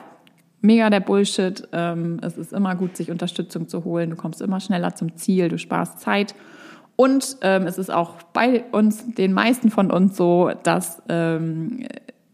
mega 0.61 0.89
der 0.89 0.99
Bullshit. 0.99 1.67
Ähm, 1.71 2.19
es 2.21 2.37
ist 2.37 2.53
immer 2.53 2.75
gut, 2.75 2.97
sich 2.97 3.11
Unterstützung 3.11 3.67
zu 3.67 3.83
holen. 3.83 4.09
Du 4.09 4.15
kommst 4.15 4.41
immer 4.41 4.59
schneller 4.59 4.95
zum 4.95 5.15
Ziel, 5.15 5.49
du 5.49 5.57
sparst 5.57 5.99
Zeit. 5.99 6.35
Und 6.95 7.37
ähm, 7.41 7.65
es 7.65 7.77
ist 7.77 7.91
auch 7.91 8.15
bei 8.33 8.65
uns, 8.71 9.13
den 9.15 9.31
meisten 9.31 9.71
von 9.71 9.89
uns 9.89 10.17
so, 10.17 10.51
dass, 10.63 11.01
ähm, 11.07 11.85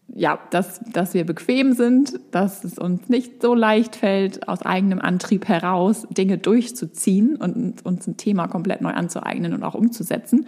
ja, 0.08 0.40
dass, 0.50 0.80
dass 0.92 1.14
wir 1.14 1.24
bequem 1.24 1.74
sind, 1.74 2.20
dass 2.32 2.64
es 2.64 2.80
uns 2.80 3.08
nicht 3.08 3.44
so 3.44 3.54
leicht 3.54 3.96
fällt, 3.96 4.48
aus 4.48 4.64
eigenem 4.64 5.00
Antrieb 5.02 5.48
heraus 5.48 6.08
Dinge 6.10 6.40
durchzuziehen 6.40 7.36
und 7.36 7.86
uns 7.86 8.08
ein 8.08 8.18
Thema 8.18 8.48
komplett 8.48 8.82
neu 8.82 8.92
anzueignen 8.92 9.54
und 9.54 9.64
auch 9.64 9.76
umzusetzen. 9.76 10.48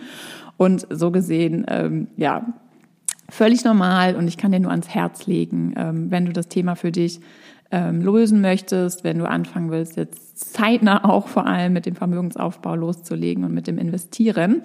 Und 0.55 0.87
so 0.89 1.11
gesehen, 1.11 2.07
ja, 2.15 2.53
völlig 3.29 3.63
normal 3.63 4.15
und 4.15 4.27
ich 4.27 4.37
kann 4.37 4.51
dir 4.51 4.59
nur 4.59 4.71
ans 4.71 4.89
Herz 4.89 5.27
legen, 5.27 5.73
wenn 6.09 6.25
du 6.25 6.33
das 6.33 6.47
Thema 6.47 6.75
für 6.75 6.91
dich 6.91 7.19
ähm, 7.71 8.01
lösen 8.01 8.41
möchtest, 8.41 9.03
wenn 9.03 9.19
du 9.19 9.27
anfangen 9.27 9.71
willst, 9.71 9.97
jetzt 9.97 10.53
zeitnah 10.53 11.03
auch 11.09 11.27
vor 11.27 11.45
allem 11.45 11.73
mit 11.73 11.85
dem 11.85 11.95
Vermögensaufbau 11.95 12.75
loszulegen 12.75 13.43
und 13.43 13.53
mit 13.53 13.67
dem 13.67 13.77
Investieren, 13.77 14.61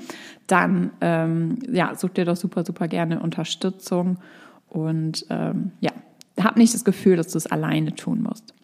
dann 0.46 0.90
ähm, 1.00 1.58
ja, 1.70 1.94
such 1.94 2.10
dir 2.10 2.24
doch 2.24 2.36
super, 2.36 2.64
super 2.64 2.88
gerne 2.88 3.20
Unterstützung 3.20 4.18
und 4.68 5.26
ähm, 5.30 5.72
ja, 5.80 5.90
hab 6.40 6.56
nicht 6.56 6.74
das 6.74 6.84
Gefühl, 6.84 7.16
dass 7.16 7.28
du 7.28 7.38
es 7.38 7.46
alleine 7.46 7.94
tun 7.94 8.22
musst. 8.22 8.54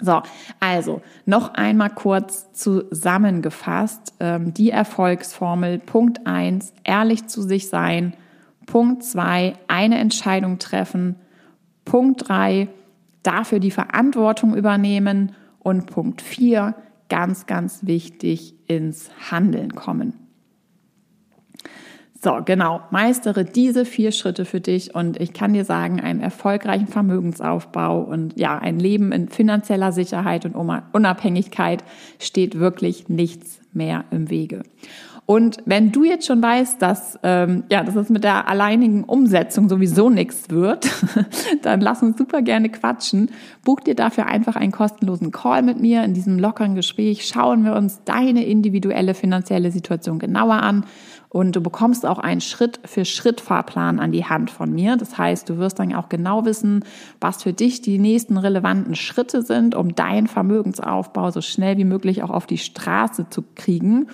So, 0.00 0.22
also 0.60 1.02
noch 1.26 1.54
einmal 1.54 1.90
kurz 1.90 2.52
zusammengefasst. 2.52 4.14
Ähm, 4.20 4.54
die 4.54 4.70
Erfolgsformel 4.70 5.80
Punkt 5.80 6.26
eins: 6.26 6.72
ehrlich 6.84 7.26
zu 7.26 7.42
sich 7.42 7.68
sein. 7.68 8.14
Punkt 8.66 9.02
zwei: 9.02 9.54
eine 9.66 9.98
Entscheidung 9.98 10.58
treffen. 10.58 11.16
Punkt 11.84 12.28
drei: 12.28 12.68
dafür 13.22 13.60
die 13.60 13.70
Verantwortung 13.70 14.56
übernehmen 14.56 15.32
und 15.58 15.86
Punkt 15.86 16.22
4, 16.22 16.74
ganz, 17.08 17.46
ganz 17.46 17.86
wichtig, 17.86 18.54
ins 18.66 19.10
Handeln 19.30 19.74
kommen. 19.74 20.14
So, 22.20 22.40
genau, 22.44 22.80
meistere 22.90 23.44
diese 23.44 23.84
vier 23.84 24.10
Schritte 24.10 24.44
für 24.44 24.60
dich 24.60 24.92
und 24.92 25.20
ich 25.20 25.32
kann 25.32 25.52
dir 25.52 25.64
sagen, 25.64 26.00
einen 26.00 26.18
erfolgreichen 26.18 26.88
Vermögensaufbau 26.88 28.00
und 28.00 28.36
ja, 28.38 28.58
ein 28.58 28.80
Leben 28.80 29.12
in 29.12 29.28
finanzieller 29.28 29.92
Sicherheit 29.92 30.44
und 30.44 30.56
Unabhängigkeit 30.56 31.84
steht 32.18 32.58
wirklich 32.58 33.08
nichts 33.08 33.60
mehr 33.72 34.04
im 34.10 34.30
Wege. 34.30 34.64
Und 35.30 35.58
wenn 35.66 35.92
du 35.92 36.04
jetzt 36.04 36.26
schon 36.26 36.40
weißt, 36.40 36.80
dass, 36.80 37.18
ähm, 37.22 37.64
ja, 37.70 37.84
dass 37.84 37.96
es 37.96 38.08
mit 38.08 38.24
der 38.24 38.48
alleinigen 38.48 39.04
Umsetzung 39.04 39.68
sowieso 39.68 40.08
nichts 40.08 40.48
wird, 40.48 40.88
dann 41.62 41.82
lass 41.82 42.02
uns 42.02 42.16
super 42.16 42.40
gerne 42.40 42.70
quatschen. 42.70 43.30
Buch 43.62 43.80
dir 43.80 43.94
dafür 43.94 44.24
einfach 44.24 44.56
einen 44.56 44.72
kostenlosen 44.72 45.30
Call 45.30 45.62
mit 45.62 45.82
mir. 45.82 46.02
In 46.02 46.14
diesem 46.14 46.38
lockeren 46.38 46.74
Gespräch 46.74 47.26
schauen 47.26 47.62
wir 47.62 47.74
uns 47.74 48.00
deine 48.06 48.46
individuelle 48.46 49.12
finanzielle 49.12 49.70
Situation 49.70 50.18
genauer 50.18 50.62
an. 50.62 50.86
Und 51.28 51.54
du 51.54 51.60
bekommst 51.60 52.06
auch 52.06 52.18
einen 52.18 52.40
Schritt-für-Schritt-Fahrplan 52.40 54.00
an 54.00 54.12
die 54.12 54.24
Hand 54.24 54.50
von 54.50 54.72
mir. 54.72 54.96
Das 54.96 55.18
heißt, 55.18 55.46
du 55.50 55.58
wirst 55.58 55.78
dann 55.78 55.94
auch 55.94 56.08
genau 56.08 56.46
wissen, 56.46 56.86
was 57.20 57.42
für 57.42 57.52
dich 57.52 57.82
die 57.82 57.98
nächsten 57.98 58.38
relevanten 58.38 58.94
Schritte 58.94 59.42
sind, 59.42 59.74
um 59.74 59.94
deinen 59.94 60.26
Vermögensaufbau 60.26 61.30
so 61.30 61.42
schnell 61.42 61.76
wie 61.76 61.84
möglich 61.84 62.22
auch 62.22 62.30
auf 62.30 62.46
die 62.46 62.56
Straße 62.56 63.28
zu 63.28 63.44
kriegen. 63.56 64.08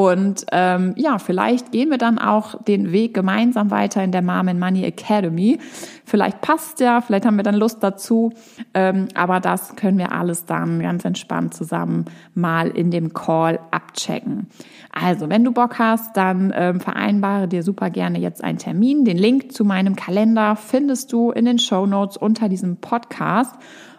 Und 0.00 0.46
ähm, 0.50 0.94
ja, 0.96 1.18
vielleicht 1.18 1.72
gehen 1.72 1.90
wir 1.90 1.98
dann 1.98 2.18
auch 2.18 2.54
den 2.62 2.90
Weg 2.90 3.12
gemeinsam 3.12 3.70
weiter 3.70 4.02
in 4.02 4.12
der 4.12 4.22
Mom 4.22 4.48
and 4.48 4.58
Money 4.58 4.82
Academy. 4.82 5.58
Vielleicht 6.06 6.40
passt 6.40 6.80
ja, 6.80 7.02
vielleicht 7.02 7.26
haben 7.26 7.36
wir 7.36 7.42
dann 7.42 7.54
Lust 7.54 7.82
dazu. 7.82 8.32
Ähm, 8.72 9.08
aber 9.12 9.40
das 9.40 9.76
können 9.76 9.98
wir 9.98 10.12
alles 10.12 10.46
dann 10.46 10.80
ganz 10.80 11.04
entspannt 11.04 11.52
zusammen 11.52 12.06
mal 12.32 12.68
in 12.68 12.90
dem 12.90 13.12
Call 13.12 13.60
abchecken. 13.72 14.46
Also, 14.90 15.28
wenn 15.28 15.44
du 15.44 15.52
Bock 15.52 15.78
hast, 15.78 16.16
dann 16.16 16.50
ähm, 16.56 16.80
vereinbare 16.80 17.46
dir 17.46 17.62
super 17.62 17.90
gerne 17.90 18.18
jetzt 18.20 18.42
einen 18.42 18.56
Termin. 18.56 19.04
Den 19.04 19.18
Link 19.18 19.52
zu 19.52 19.66
meinem 19.66 19.96
Kalender 19.96 20.56
findest 20.56 21.12
du 21.12 21.30
in 21.30 21.44
den 21.44 21.58
Show 21.58 21.84
Notes 21.84 22.16
unter 22.16 22.48
diesem 22.48 22.78
Podcast 22.78 23.54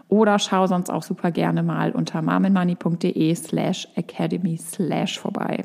oder 0.07 0.39
schau 0.39 0.65
sonst 0.65 0.89
auch 0.89 1.03
super 1.03 1.29
gerne 1.29 1.61
mal 1.61 1.91
unter 1.91 2.23
marmenmoney.de 2.23 3.35
slash 3.35 3.87
academy 3.95 4.57
slash 4.57 5.19
vorbei. 5.19 5.63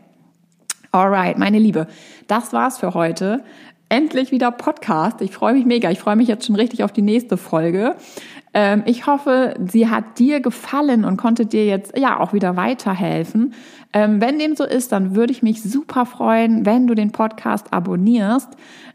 Alright, 0.96 1.36
meine 1.36 1.58
Liebe, 1.58 1.88
das 2.26 2.54
war's 2.54 2.78
für 2.78 2.94
heute. 2.94 3.44
Endlich 3.90 4.30
wieder 4.30 4.50
Podcast. 4.50 5.20
Ich 5.20 5.30
freue 5.30 5.52
mich 5.52 5.66
mega. 5.66 5.90
Ich 5.90 5.98
freue 5.98 6.16
mich 6.16 6.26
jetzt 6.26 6.46
schon 6.46 6.56
richtig 6.56 6.84
auf 6.84 6.90
die 6.90 7.02
nächste 7.02 7.36
Folge. 7.36 7.96
Ähm, 8.54 8.82
ich 8.86 9.06
hoffe, 9.06 9.56
sie 9.70 9.90
hat 9.90 10.18
dir 10.18 10.40
gefallen 10.40 11.04
und 11.04 11.18
konnte 11.18 11.44
dir 11.44 11.66
jetzt 11.66 11.98
ja 11.98 12.18
auch 12.18 12.32
wieder 12.32 12.56
weiterhelfen. 12.56 13.52
Ähm, 13.92 14.22
wenn 14.22 14.38
dem 14.38 14.56
so 14.56 14.64
ist, 14.64 14.90
dann 14.90 15.14
würde 15.14 15.34
ich 15.34 15.42
mich 15.42 15.62
super 15.62 16.06
freuen, 16.06 16.64
wenn 16.64 16.86
du 16.86 16.94
den 16.94 17.12
Podcast 17.12 17.74
abonnierst. 17.74 18.48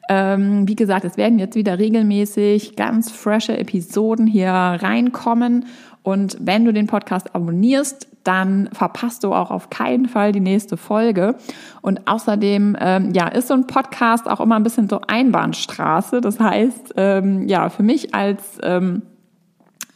Ähm, 0.09 0.67
wie 0.67 0.75
gesagt, 0.75 1.05
es 1.05 1.17
werden 1.17 1.37
jetzt 1.37 1.55
wieder 1.55 1.77
regelmäßig 1.77 2.75
ganz 2.75 3.11
frische 3.11 3.55
Episoden 3.55 4.25
hier 4.25 4.49
reinkommen. 4.49 5.65
Und 6.01 6.35
wenn 6.39 6.65
du 6.65 6.73
den 6.73 6.87
Podcast 6.87 7.35
abonnierst, 7.35 8.07
dann 8.23 8.69
verpasst 8.73 9.23
du 9.23 9.33
auch 9.33 9.51
auf 9.51 9.69
keinen 9.69 10.07
Fall 10.07 10.31
die 10.31 10.39
nächste 10.39 10.77
Folge. 10.77 11.35
Und 11.81 12.07
außerdem, 12.07 12.77
ähm, 12.79 13.11
ja, 13.13 13.27
ist 13.27 13.47
so 13.47 13.53
ein 13.53 13.67
Podcast 13.67 14.29
auch 14.29 14.39
immer 14.39 14.55
ein 14.55 14.63
bisschen 14.63 14.87
so 14.89 15.01
Einbahnstraße. 15.07 16.21
Das 16.21 16.39
heißt, 16.39 16.93
ähm, 16.97 17.47
ja, 17.47 17.69
für 17.69 17.83
mich 17.83 18.13
als 18.13 18.59
ähm, 18.63 19.01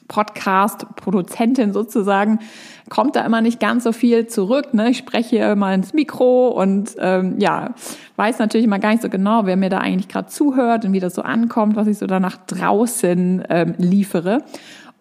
Podcast-Produzentin 0.08 1.74
sozusagen, 1.74 2.40
kommt 2.90 3.16
da 3.16 3.26
immer 3.26 3.42
nicht 3.42 3.60
ganz 3.60 3.84
so 3.84 3.92
viel 3.92 4.28
zurück. 4.28 4.74
Ne? 4.74 4.92
Ich 4.92 4.98
spreche 4.98 5.56
mal 5.56 5.74
ins 5.74 5.94
Mikro 5.94 6.50
und 6.50 6.96
ähm, 7.00 7.40
ja, 7.40 7.74
weiß 8.16 8.40
natürlich 8.40 8.66
immer 8.66 8.80
gar 8.80 8.92
nicht 8.92 9.02
so 9.02 9.10
genau, 9.10 9.46
wer 9.46 9.58
mir 9.58 9.70
da 9.70 9.80
eigentlich 9.80 10.08
gerade 10.08 10.28
zuhört 10.28 10.86
und 10.86 10.94
wie 10.94 11.00
das 11.00 11.16
so 11.16 11.24
ankommt, 11.24 11.76
was 11.76 11.88
ich 11.88 11.98
so 11.98 12.06
danach 12.06 12.38
draußen 12.46 13.44
ähm, 13.50 13.74
liefere. 13.78 14.44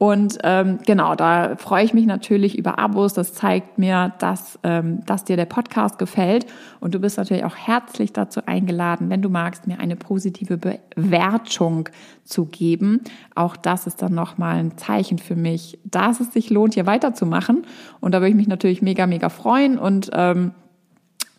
Und 0.05 0.37
ähm, 0.43 0.81
genau, 0.85 1.15
da 1.15 1.57
freue 1.57 1.83
ich 1.83 1.95
mich 1.95 2.05
natürlich 2.05 2.59
über 2.59 2.79
Abos. 2.79 3.15
Das 3.15 3.33
zeigt 3.33 3.79
mir, 3.79 4.13
dass, 4.19 4.59
ähm, 4.63 5.03
dass 5.07 5.25
dir 5.25 5.39
der 5.39 5.47
Podcast 5.47 5.99
gefällt. 5.99 6.45
Und 6.79 6.95
du 6.95 6.99
bist 6.99 7.17
natürlich 7.17 7.45
auch 7.45 7.57
herzlich 7.57 8.13
dazu 8.13 8.43
eingeladen, 8.45 9.09
wenn 9.09 9.23
du 9.23 9.31
magst, 9.31 9.67
mir 9.67 9.81
eine 9.81 9.97
positive 9.97 10.59
Bewertung 10.59 11.89
zu 12.23 12.45
geben. 12.45 13.01
Auch 13.35 13.57
das 13.57 13.87
ist 13.87 14.03
dann 14.03 14.13
nochmal 14.13 14.57
ein 14.57 14.77
Zeichen 14.77 15.17
für 15.17 15.37
mich, 15.37 15.79
dass 15.85 16.21
es 16.21 16.35
sich 16.35 16.51
lohnt, 16.51 16.75
hier 16.75 16.85
weiterzumachen. 16.85 17.65
Und 18.01 18.13
da 18.13 18.19
würde 18.19 18.29
ich 18.29 18.37
mich 18.37 18.49
natürlich 18.49 18.83
mega, 18.83 19.07
mega 19.07 19.31
freuen. 19.31 19.79
Und 19.79 20.11
ähm, 20.13 20.53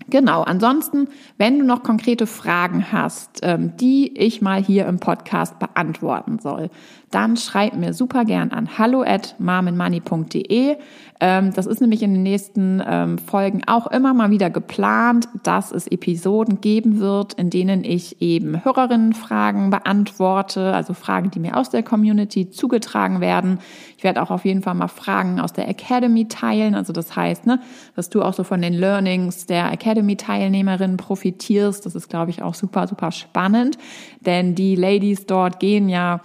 Genau, 0.07 0.43
ansonsten, 0.43 1.07
wenn 1.37 1.57
du 1.57 1.65
noch 1.65 1.81
konkrete 1.81 2.27
Fragen 2.27 2.91
hast, 2.91 3.39
ähm, 3.41 3.75
die 3.77 4.15
ich 4.17 4.41
mal 4.41 4.63
hier 4.63 4.85
im 4.85 4.99
Podcast 4.99 5.57
beantworten 5.57 6.37
soll, 6.39 6.69
dann 7.09 7.37
schreib 7.37 7.75
mir 7.75 7.93
super 7.93 8.25
gern 8.25 8.51
an 8.51 8.77
hallo 8.77 9.01
at 9.01 9.35
marmenmoney.de. 9.39 10.75
Ähm, 11.21 11.53
das 11.53 11.65
ist 11.65 11.79
nämlich 11.79 12.03
in 12.03 12.13
den 12.13 12.23
nächsten 12.23 12.83
ähm, 12.85 13.17
Folgen 13.17 13.63
auch 13.67 13.87
immer 13.87 14.13
mal 14.13 14.31
wieder 14.31 14.49
geplant, 14.49 15.29
dass 15.43 15.71
es 15.71 15.87
Episoden 15.87 16.59
geben 16.59 16.99
wird, 16.99 17.33
in 17.33 17.49
denen 17.49 17.83
ich 17.83 18.21
eben 18.21 18.63
Hörerinnenfragen 18.63 19.69
beantworte, 19.69 20.73
also 20.73 20.93
Fragen, 20.93 21.31
die 21.31 21.39
mir 21.39 21.55
aus 21.55 21.69
der 21.69 21.83
Community 21.83 22.49
zugetragen 22.49 23.21
werden. 23.21 23.59
Werde 24.05 24.21
auch 24.21 24.31
auf 24.31 24.45
jeden 24.45 24.61
Fall 24.61 24.75
mal 24.75 24.87
Fragen 24.87 25.41
aus 25.41 25.51
der 25.51 25.67
Academy 25.67 26.29
teilen, 26.29 26.75
also 26.75 26.93
das 26.93 27.13
heißt, 27.13 27.45
ne, 27.45 27.59
dass 27.97 28.09
du 28.09 28.21
auch 28.21 28.33
so 28.33 28.45
von 28.45 28.61
den 28.61 28.73
Learnings 28.73 29.45
der 29.47 29.69
Academy-Teilnehmerinnen 29.73 30.95
profitierst. 30.95 31.85
Das 31.85 31.95
ist, 31.95 32.09
glaube 32.09 32.31
ich, 32.31 32.41
auch 32.41 32.53
super, 32.53 32.87
super 32.87 33.11
spannend, 33.11 33.77
denn 34.21 34.55
die 34.55 34.75
Ladies 34.75 35.25
dort 35.25 35.59
gehen 35.59 35.89
ja 35.89 36.21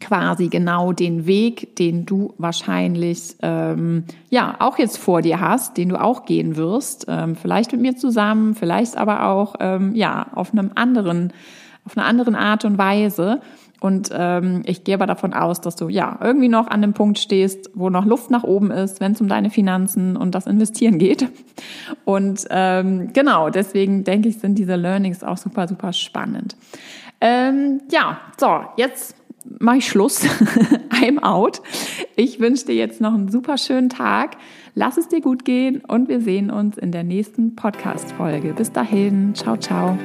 quasi 0.00 0.48
genau 0.48 0.92
den 0.92 1.26
Weg, 1.26 1.76
den 1.76 2.06
du 2.06 2.34
wahrscheinlich 2.38 3.36
ähm, 3.42 4.04
ja 4.30 4.56
auch 4.60 4.78
jetzt 4.78 4.98
vor 4.98 5.22
dir 5.22 5.40
hast, 5.40 5.76
den 5.76 5.88
du 5.88 6.00
auch 6.00 6.24
gehen 6.24 6.56
wirst, 6.56 7.06
ähm, 7.08 7.36
vielleicht 7.36 7.72
mit 7.72 7.80
mir 7.80 7.96
zusammen, 7.96 8.54
vielleicht 8.54 8.96
aber 8.96 9.26
auch 9.26 9.56
ähm, 9.60 9.94
ja 9.94 10.28
auf 10.34 10.52
einem 10.52 10.70
anderen, 10.74 11.32
auf 11.84 11.96
einer 11.96 12.06
anderen 12.06 12.34
Art 12.34 12.64
und 12.64 12.78
Weise. 12.78 13.40
Und 13.80 14.10
ähm, 14.12 14.62
ich 14.64 14.82
gehe 14.82 14.94
aber 14.94 15.06
davon 15.06 15.34
aus, 15.34 15.60
dass 15.60 15.76
du 15.76 15.88
ja 15.88 16.18
irgendwie 16.22 16.48
noch 16.48 16.66
an 16.66 16.82
dem 16.82 16.94
Punkt 16.94 17.18
stehst, 17.18 17.70
wo 17.74 17.90
noch 17.90 18.04
Luft 18.04 18.30
nach 18.30 18.42
oben 18.42 18.70
ist, 18.70 19.00
wenn 19.00 19.12
es 19.12 19.20
um 19.20 19.28
deine 19.28 19.50
Finanzen 19.50 20.16
und 20.16 20.34
das 20.34 20.46
Investieren 20.46 20.98
geht. 20.98 21.28
Und 22.04 22.46
ähm, 22.50 23.12
genau, 23.12 23.50
deswegen 23.50 24.04
denke 24.04 24.28
ich, 24.28 24.38
sind 24.38 24.58
diese 24.58 24.74
Learnings 24.74 25.22
auch 25.22 25.36
super, 25.36 25.68
super 25.68 25.92
spannend. 25.92 26.56
Ähm, 27.20 27.80
ja, 27.90 28.18
so, 28.36 28.60
jetzt 28.76 29.14
mache 29.58 29.78
ich 29.78 29.88
Schluss. 29.88 30.24
I'm 30.90 31.20
out. 31.22 31.62
Ich 32.16 32.40
wünsche 32.40 32.66
dir 32.66 32.74
jetzt 32.74 33.00
noch 33.00 33.14
einen 33.14 33.28
super 33.28 33.58
schönen 33.58 33.88
Tag. 33.88 34.36
Lass 34.74 34.96
es 34.96 35.08
dir 35.08 35.20
gut 35.20 35.44
gehen 35.44 35.82
und 35.86 36.08
wir 36.08 36.20
sehen 36.20 36.50
uns 36.50 36.78
in 36.78 36.92
der 36.92 37.04
nächsten 37.04 37.56
Podcast-Folge. 37.56 38.54
Bis 38.54 38.72
dahin. 38.72 39.34
Ciao, 39.34 39.56
ciao. 39.56 39.96